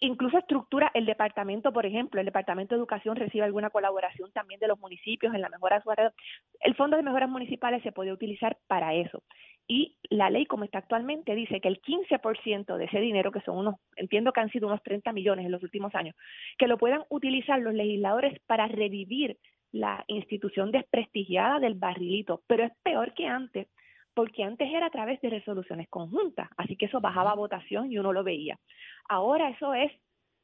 Incluso 0.02 0.38
estructura 0.38 0.92
el 0.94 1.06
departamento, 1.06 1.74
por 1.74 1.86
ejemplo, 1.86 2.20
el 2.20 2.26
departamento 2.26 2.76
de 2.76 2.80
educación 2.80 3.16
recibe 3.16 3.44
alguna 3.44 3.70
colaboración 3.70 4.32
también 4.32 4.60
de 4.60 4.68
los 4.68 4.80
municipios 4.80 5.34
en 5.34 5.42
la 5.42 5.50
mejora 5.50 5.82
su 5.82 5.90
alrededor. 5.90 6.14
El 6.60 6.76
fondo 6.76 6.98
de 6.98 7.04
mejoras 7.04 7.30
municipales 7.30 7.84
se 7.84 7.92
puede 7.92 8.12
utilizar 8.12 8.58
para 8.68 8.94
eso. 8.94 9.24
Y 9.68 9.98
la 10.10 10.30
ley, 10.30 10.46
como 10.46 10.66
está 10.66 10.80
actualmente, 10.80 11.36
dice 11.36 11.62
que 11.62 11.70
el 11.70 11.82
15% 11.82 12.78
de 12.78 12.86
ese 12.86 13.00
dinero, 13.00 13.32
que 13.32 13.42
son 13.42 13.58
unos, 13.58 13.76
entiendo 13.96 14.34
que 14.34 14.42
han 14.42 14.50
sido 14.50 14.68
unos 14.68 14.84
30 14.84 15.14
millones 15.14 15.46
en 15.46 15.52
los 15.52 15.64
últimos 15.64 15.96
años, 15.96 16.16
que 16.58 16.68
lo 16.68 16.78
puedan 16.78 17.04
utilizar 17.10 17.60
los 17.60 17.74
legisladores 17.74 18.40
para 18.46 18.68
revivir 18.68 19.38
la 19.72 20.04
institución 20.08 20.72
desprestigiada 20.72 21.60
del 21.60 21.76
barrilito. 21.76 22.44
Pero 22.48 22.66
es 22.66 22.72
peor 22.84 23.14
que 23.14 23.28
antes, 23.28 23.68
porque 24.14 24.44
antes 24.44 24.70
era 24.72 24.88
a 24.88 24.92
través 24.92 25.20
de 25.22 25.30
resoluciones 25.30 25.88
conjuntas, 25.90 26.50
así 26.58 26.76
que 26.76 26.86
eso 26.86 27.02
bajaba 27.02 27.32
a 27.32 27.36
votación 27.36 27.92
y 27.92 27.98
uno 27.98 28.14
lo 28.14 28.24
veía. 28.24 28.60
Ahora 29.10 29.50
eso 29.50 29.74
es 29.74 29.92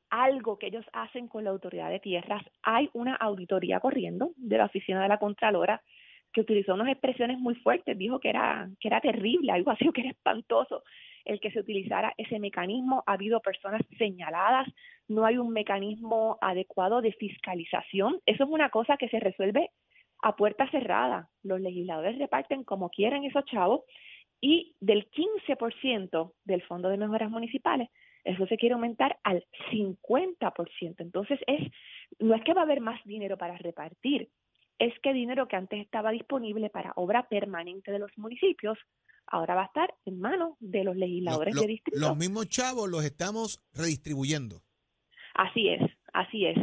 algo 0.09 0.57
que 0.57 0.67
ellos 0.67 0.85
hacen 0.93 1.27
con 1.27 1.43
la 1.43 1.51
autoridad 1.51 1.89
de 1.89 1.99
tierras. 1.99 2.43
Hay 2.63 2.89
una 2.93 3.15
auditoría 3.15 3.79
corriendo 3.79 4.31
de 4.37 4.57
la 4.57 4.65
oficina 4.65 5.01
de 5.01 5.07
la 5.07 5.19
Contralora 5.19 5.81
que 6.33 6.41
utilizó 6.41 6.73
unas 6.73 6.89
expresiones 6.89 7.39
muy 7.39 7.55
fuertes, 7.55 7.97
dijo 7.97 8.19
que 8.19 8.29
era, 8.29 8.69
que 8.79 8.87
era 8.87 9.01
terrible, 9.01 9.51
algo 9.51 9.71
así 9.71 9.89
que 9.93 10.01
era 10.01 10.11
espantoso 10.11 10.83
el 11.25 11.39
que 11.39 11.51
se 11.51 11.59
utilizara 11.59 12.13
ese 12.17 12.39
mecanismo. 12.39 13.03
Ha 13.05 13.13
habido 13.13 13.39
personas 13.41 13.81
señaladas, 13.97 14.67
no 15.07 15.25
hay 15.25 15.37
un 15.37 15.51
mecanismo 15.51 16.37
adecuado 16.41 17.01
de 17.01 17.11
fiscalización. 17.13 18.19
Eso 18.25 18.43
es 18.45 18.49
una 18.49 18.69
cosa 18.69 18.97
que 18.97 19.09
se 19.09 19.19
resuelve 19.19 19.69
a 20.21 20.35
puerta 20.35 20.69
cerrada. 20.71 21.29
Los 21.43 21.61
legisladores 21.61 22.17
reparten 22.17 22.63
como 22.63 22.89
quieren 22.89 23.23
esos 23.23 23.45
chavos 23.45 23.81
y 24.41 24.75
del 24.79 25.09
15% 25.11 26.33
del 26.45 26.61
Fondo 26.63 26.89
de 26.89 26.97
Mejoras 26.97 27.29
Municipales, 27.29 27.89
eso 28.23 28.45
se 28.47 28.57
quiere 28.57 28.73
aumentar 28.73 29.17
al 29.23 29.45
50%. 29.71 30.95
Entonces, 30.99 31.39
es 31.47 31.71
no 32.19 32.35
es 32.35 32.43
que 32.43 32.53
va 32.53 32.61
a 32.61 32.63
haber 32.63 32.81
más 32.81 33.03
dinero 33.05 33.37
para 33.37 33.57
repartir, 33.57 34.29
es 34.77 34.93
que 35.01 35.13
dinero 35.13 35.47
que 35.47 35.55
antes 35.55 35.79
estaba 35.81 36.11
disponible 36.11 36.69
para 36.69 36.93
obra 36.95 37.27
permanente 37.27 37.91
de 37.91 37.99
los 37.99 38.11
municipios, 38.17 38.77
ahora 39.27 39.55
va 39.55 39.63
a 39.63 39.65
estar 39.65 39.93
en 40.05 40.19
manos 40.19 40.55
de 40.59 40.83
los 40.83 40.95
legisladores 40.95 41.55
de 41.55 41.67
distrito. 41.67 41.99
los 41.99 42.17
mismos 42.17 42.47
chavos 42.49 42.89
los 42.89 43.03
estamos 43.03 43.63
redistribuyendo. 43.73 44.61
Así 45.35 45.69
es, 45.69 45.81
así 46.13 46.45
es. 46.45 46.57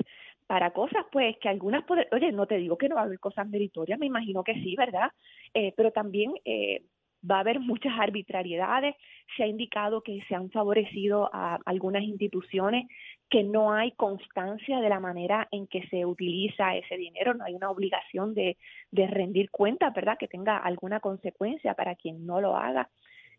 Para 0.46 0.70
cosas, 0.72 1.04
pues, 1.11 1.37
que 1.40 1.48
algunas, 1.48 1.85
poder- 1.85 2.09
oye, 2.12 2.30
no 2.32 2.46
te 2.46 2.56
digo 2.56 2.78
que 2.78 2.88
no 2.88 2.94
va 2.96 3.02
a 3.02 3.04
haber 3.04 3.18
cosas 3.18 3.48
meritorias, 3.48 3.98
me 3.98 4.06
imagino 4.06 4.44
que 4.44 4.54
sí, 4.54 4.76
¿verdad? 4.76 5.11
Eh, 5.54 5.72
pero 5.76 5.90
también 5.90 6.35
eh, 6.44 6.82
va 7.28 7.38
a 7.38 7.40
haber 7.40 7.59
muchas 7.59 7.92
arbitrariedades. 7.98 8.94
Se 9.37 9.42
ha 9.42 9.46
indicado 9.48 10.02
que 10.02 10.20
se 10.28 10.37
han 10.37 10.50
favorecido 10.50 11.28
a 11.32 11.59
algunas 11.66 12.04
instituciones, 12.04 12.87
que 13.28 13.42
no 13.42 13.72
hay 13.72 13.90
constancia 13.92 14.78
de 14.80 14.88
la 14.88 15.00
manera 15.00 15.48
en 15.50 15.66
que 15.66 15.82
se 15.88 16.04
utiliza 16.06 16.76
ese 16.76 16.96
dinero, 16.96 17.35
no 17.35 17.44
hay 17.44 17.54
una 17.54 17.70
obligación 17.70 18.32
de, 18.35 18.56
de 18.92 19.06
rendir 19.09 19.50
cuenta, 19.50 19.90
¿verdad? 19.90 20.16
Que 20.16 20.28
tenga 20.28 20.59
alguna 20.59 21.00
consecuencia 21.00 21.74
para 21.74 21.96
quien 21.96 22.24
no 22.24 22.40
lo 22.40 22.56
haga. 22.56 22.88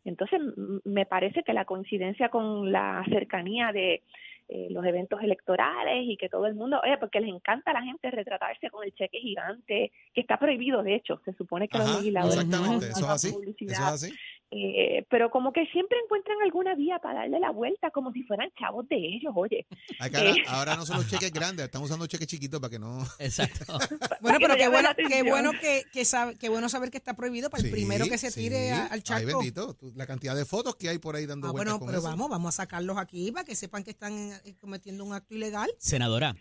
Entonces, 0.10 0.42
me 0.84 1.06
parece 1.06 1.44
que 1.44 1.54
la 1.54 1.66
coincidencia 1.66 2.30
con 2.30 2.72
la 2.72 3.04
cercanía 3.10 3.72
de 3.72 4.02
eh, 4.50 4.68
los 4.70 4.86
eventos 4.86 5.22
electorales 5.22 6.06
y 6.08 6.16
que 6.16 6.30
todo 6.30 6.46
el 6.46 6.56
mundo, 6.56 6.80
oye, 6.82 6.98
porque 6.98 7.20
les 7.20 7.30
encanta 7.30 7.72
a 7.72 7.74
la 7.74 7.82
gente 7.84 8.10
retratarse 8.10 8.70
con 8.70 8.86
el 8.86 8.94
cheque 8.94 9.20
gigante, 9.20 9.92
que 10.14 10.22
está 10.22 10.40
prohibido, 10.40 10.84
de 10.84 10.96
hecho, 10.96 11.20
se 11.26 11.34
supone 11.34 11.68
que 11.68 11.78
los 11.78 11.98
legisladores 11.98 12.48
no 12.48 12.58
exactamente, 12.58 12.88
eso 12.88 13.00
es 13.00 13.82
así. 13.82 14.16
Eh, 14.50 15.06
pero 15.10 15.30
como 15.30 15.52
que 15.52 15.66
siempre 15.68 15.98
encuentran 16.06 16.38
alguna 16.42 16.74
vía 16.74 17.00
para 17.00 17.20
darle 17.20 17.40
la 17.40 17.52
vuelta, 17.52 17.92
como 17.92 18.14
si 18.14 18.24
fueran 18.24 18.50
chavos 18.58 18.88
de 18.88 18.96
ellos, 18.96 19.34
oye. 19.36 19.66
Ay, 20.00 20.10
Eh. 20.14 20.44
ahora 20.48 20.76
no 20.78 20.86
son 20.86 20.98
los 20.98 21.08
cheques 21.10 21.34
grandes, 21.34 21.66
están 21.66 21.82
usando 21.82 22.08
cheques 22.08 22.28
chiquitos 22.28 22.60
para 22.62 22.72
que 22.72 22.80
no. 22.80 23.04
Exacto. 23.20 23.66
Bueno, 24.22 24.40
pero 24.42 24.56
qué 24.56 24.68
bueno, 24.68 24.90
qué 24.96 25.24
bueno 25.24 25.52
que, 25.52 25.84
que 25.92 26.04
sabe, 26.06 26.36
qué 26.38 26.50
bueno 26.50 26.70
saber 26.70 26.90
que 26.92 26.98
está 26.98 27.14
prohibido 27.16 27.50
para 27.50 27.64
el 27.64 27.72
primero 27.72 28.06
que 28.08 28.18
se 28.18 28.32
tire 28.32 28.68
sí. 28.68 28.72
a- 28.74 28.86
al 28.88 28.92
Ay, 28.94 29.02
charco. 29.02 29.28
bendito. 29.28 29.74
tú- 29.76 29.92
La 29.96 30.06
cantidad 30.08 30.36
de 30.36 30.44
fotos 30.46 30.76
que 30.76 30.90
hay 30.90 30.98
por 30.98 31.16
ahí 31.16 31.26
dando 31.26 31.48
Ah, 31.48 31.52
vueltas 31.52 31.74
bueno, 31.74 31.80
con 31.80 31.88
pero 31.88 32.00
eso. 32.00 32.08
vamos, 32.08 32.30
vamos 32.30 32.50
a 32.56 32.64
sacarlos 32.64 32.98
aquí 32.98 33.32
para 33.32 33.46
que 33.46 33.56
sepan 33.56 33.84
que 33.84 33.92
están 33.92 34.32
eh, 34.46 34.56
cometiendo 34.60 35.04
un 35.06 35.14
acto 35.14 35.36
ilegal. 35.36 35.70
Senadora, 35.78 36.36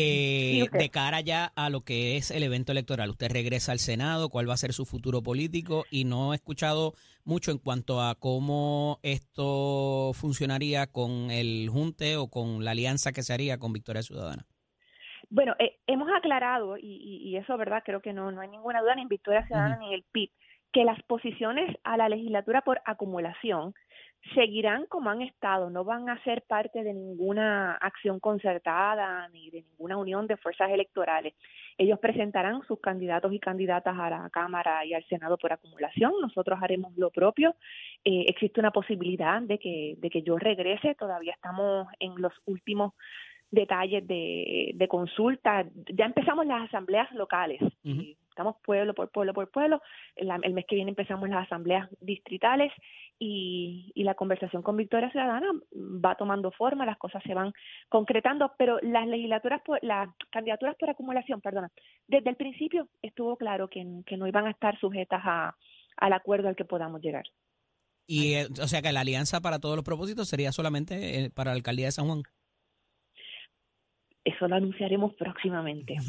eh, 0.00 0.68
de 0.72 0.88
cara 0.90 1.20
ya 1.20 1.52
a 1.56 1.70
lo 1.70 1.80
que 1.82 2.16
es 2.16 2.30
el 2.30 2.42
evento 2.42 2.72
electoral, 2.72 3.10
usted 3.10 3.30
regresa 3.30 3.72
al 3.72 3.78
Senado, 3.78 4.28
cuál 4.28 4.48
va 4.48 4.54
a 4.54 4.58
ser 4.58 4.72
su 4.72 4.84
futuro 4.86 5.22
político 5.22 5.84
y 5.90 6.04
no 6.04 6.32
he 6.32 6.36
escuchado 6.36 6.94
mucho 7.24 7.50
en 7.50 7.58
cuanto 7.58 8.00
a 8.00 8.14
cómo 8.14 8.98
esto 9.02 10.12
funcionaría 10.14 10.86
con 10.86 11.30
el 11.30 11.68
junte 11.70 12.16
o 12.16 12.28
con 12.28 12.64
la 12.64 12.70
alianza 12.72 13.12
que 13.12 13.22
se 13.22 13.32
haría 13.34 13.58
con 13.58 13.72
Victoria 13.72 14.02
Ciudadana. 14.02 14.46
Bueno, 15.30 15.54
eh, 15.58 15.76
hemos 15.86 16.08
aclarado, 16.16 16.78
y, 16.78 16.86
y- 16.86 17.28
y 17.28 17.36
eso, 17.36 17.56
¿verdad? 17.58 17.82
Creo 17.84 18.00
que 18.00 18.12
no, 18.12 18.32
no 18.32 18.40
hay 18.40 18.48
ninguna 18.48 18.80
duda 18.80 18.94
ni 18.94 19.02
en 19.02 19.08
Victoria 19.08 19.46
Ciudadana 19.46 19.76
ni 19.78 19.88
en 19.88 19.92
el 19.92 20.04
PIB, 20.10 20.30
que 20.72 20.84
las 20.84 21.02
posiciones 21.02 21.76
a 21.84 21.96
la 21.96 22.08
legislatura 22.08 22.62
por 22.62 22.80
acumulación 22.84 23.74
seguirán 24.34 24.86
como 24.86 25.10
han 25.10 25.22
estado, 25.22 25.70
no 25.70 25.84
van 25.84 26.08
a 26.08 26.22
ser 26.22 26.42
parte 26.42 26.82
de 26.82 26.92
ninguna 26.92 27.74
acción 27.76 28.20
concertada 28.20 29.28
ni 29.28 29.50
de 29.50 29.62
ninguna 29.62 29.96
unión 29.96 30.26
de 30.26 30.36
fuerzas 30.36 30.70
electorales. 30.70 31.34
Ellos 31.78 31.98
presentarán 31.98 32.62
sus 32.66 32.80
candidatos 32.80 33.32
y 33.32 33.38
candidatas 33.38 33.96
a 33.98 34.10
la 34.10 34.30
Cámara 34.30 34.84
y 34.84 34.94
al 34.94 35.04
Senado 35.04 35.38
por 35.38 35.52
acumulación, 35.52 36.12
nosotros 36.20 36.58
haremos 36.60 36.96
lo 36.96 37.10
propio. 37.10 37.54
Eh, 38.04 38.24
existe 38.28 38.60
una 38.60 38.72
posibilidad 38.72 39.40
de 39.40 39.58
que, 39.58 39.94
de 39.98 40.10
que 40.10 40.22
yo 40.22 40.36
regrese, 40.36 40.94
todavía 40.94 41.32
estamos 41.32 41.86
en 42.00 42.20
los 42.20 42.32
últimos 42.46 42.94
detalles 43.50 44.06
de, 44.06 44.72
de 44.74 44.88
consulta. 44.88 45.64
Ya 45.94 46.04
empezamos 46.04 46.46
las 46.46 46.68
asambleas 46.68 47.10
locales. 47.12 47.60
Eh, 47.84 48.16
Estamos 48.38 48.54
pueblo 48.64 48.94
por 48.94 49.10
pueblo 49.10 49.34
por 49.34 49.50
pueblo. 49.50 49.82
La- 50.16 50.38
el 50.44 50.54
mes 50.54 50.64
que 50.68 50.76
viene 50.76 50.90
empezamos 50.90 51.28
las 51.28 51.46
asambleas 51.46 51.88
distritales 52.00 52.72
y, 53.18 53.90
y 53.96 54.04
la 54.04 54.14
conversación 54.14 54.62
con 54.62 54.76
Victoria 54.76 55.10
Ciudadana 55.10 55.48
va 55.74 56.14
tomando 56.14 56.52
forma, 56.52 56.86
las 56.86 56.98
cosas 56.98 57.20
se 57.24 57.34
van 57.34 57.52
concretando, 57.88 58.52
pero 58.56 58.78
las 58.80 59.08
legislaturas, 59.08 59.60
por, 59.62 59.80
las 59.82 60.08
candidaturas 60.30 60.76
por 60.78 60.88
acumulación, 60.88 61.40
perdona, 61.40 61.68
desde 62.06 62.30
el 62.30 62.36
principio 62.36 62.86
estuvo 63.02 63.36
claro 63.36 63.66
que, 63.66 63.84
que 64.06 64.16
no 64.16 64.28
iban 64.28 64.46
a 64.46 64.52
estar 64.52 64.78
sujetas 64.78 65.20
a, 65.24 65.56
al 65.96 66.12
acuerdo 66.12 66.46
al 66.46 66.54
que 66.54 66.64
podamos 66.64 67.00
llegar. 67.00 67.24
Y, 68.06 68.34
eh, 68.34 68.46
o 68.62 68.68
sea 68.68 68.82
que 68.82 68.92
la 68.92 69.00
alianza 69.00 69.40
para 69.40 69.58
todos 69.58 69.74
los 69.74 69.84
propósitos 69.84 70.28
sería 70.28 70.52
solamente 70.52 71.24
eh, 71.24 71.30
para 71.30 71.50
la 71.50 71.56
alcaldía 71.56 71.86
de 71.86 71.92
San 71.92 72.06
Juan. 72.06 72.22
Eso 74.28 74.46
lo 74.48 74.56
anunciaremos 74.56 75.14
próximamente. 75.14 75.94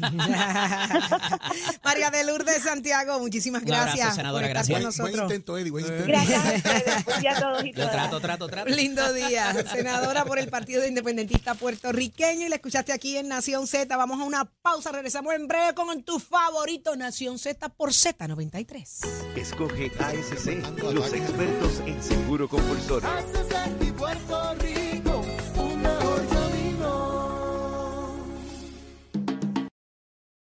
María 1.84 2.10
de 2.10 2.24
Lourdes 2.24 2.62
Santiago, 2.62 3.18
muchísimas 3.18 3.62
Un 3.62 3.72
abrazo, 3.72 3.96
gracias 3.96 4.14
senadora, 4.16 4.48
por 4.48 4.56
estar 4.56 4.66
gracias. 4.66 4.96
con 4.96 5.04
Buen, 5.04 5.12
nosotros. 5.16 5.30
intento, 5.30 5.58
Eddie, 5.58 5.70
buen 5.70 5.84
intento. 5.86 6.06
Gracias 6.06 6.44
a 6.44 6.52
ustedes. 6.56 7.04
Buen 7.04 7.20
día 7.20 7.30
a 7.36 7.40
todos 7.40 7.64
y 7.64 7.68
Yo 7.70 7.74
todas. 7.76 7.92
trato, 7.92 8.20
trato, 8.20 8.48
trato. 8.48 8.68
Lindo 8.70 9.12
día, 9.12 9.54
senadora 9.72 10.24
por 10.24 10.38
el 10.38 10.48
Partido 10.48 10.86
Independentista 10.86 11.54
Puertorriqueño 11.54 12.46
y 12.46 12.48
la 12.48 12.56
escuchaste 12.56 12.92
aquí 12.92 13.16
en 13.16 13.28
Nación 13.28 13.66
Z. 13.66 13.96
Vamos 13.96 14.20
a 14.20 14.24
una 14.24 14.44
pausa, 14.44 14.92
regresamos 14.92 15.32
en 15.34 15.48
breve 15.48 15.74
con 15.74 16.02
tu 16.02 16.18
favorito 16.18 16.94
Nación 16.96 17.38
Z 17.38 17.68
por 17.70 17.90
Z93. 17.90 19.36
Escoge 19.36 19.90
ASC, 19.98 20.92
los 20.92 21.12
expertos 21.12 21.80
en 21.86 22.02
seguro 22.02 22.48
compulsorio. 22.48 23.08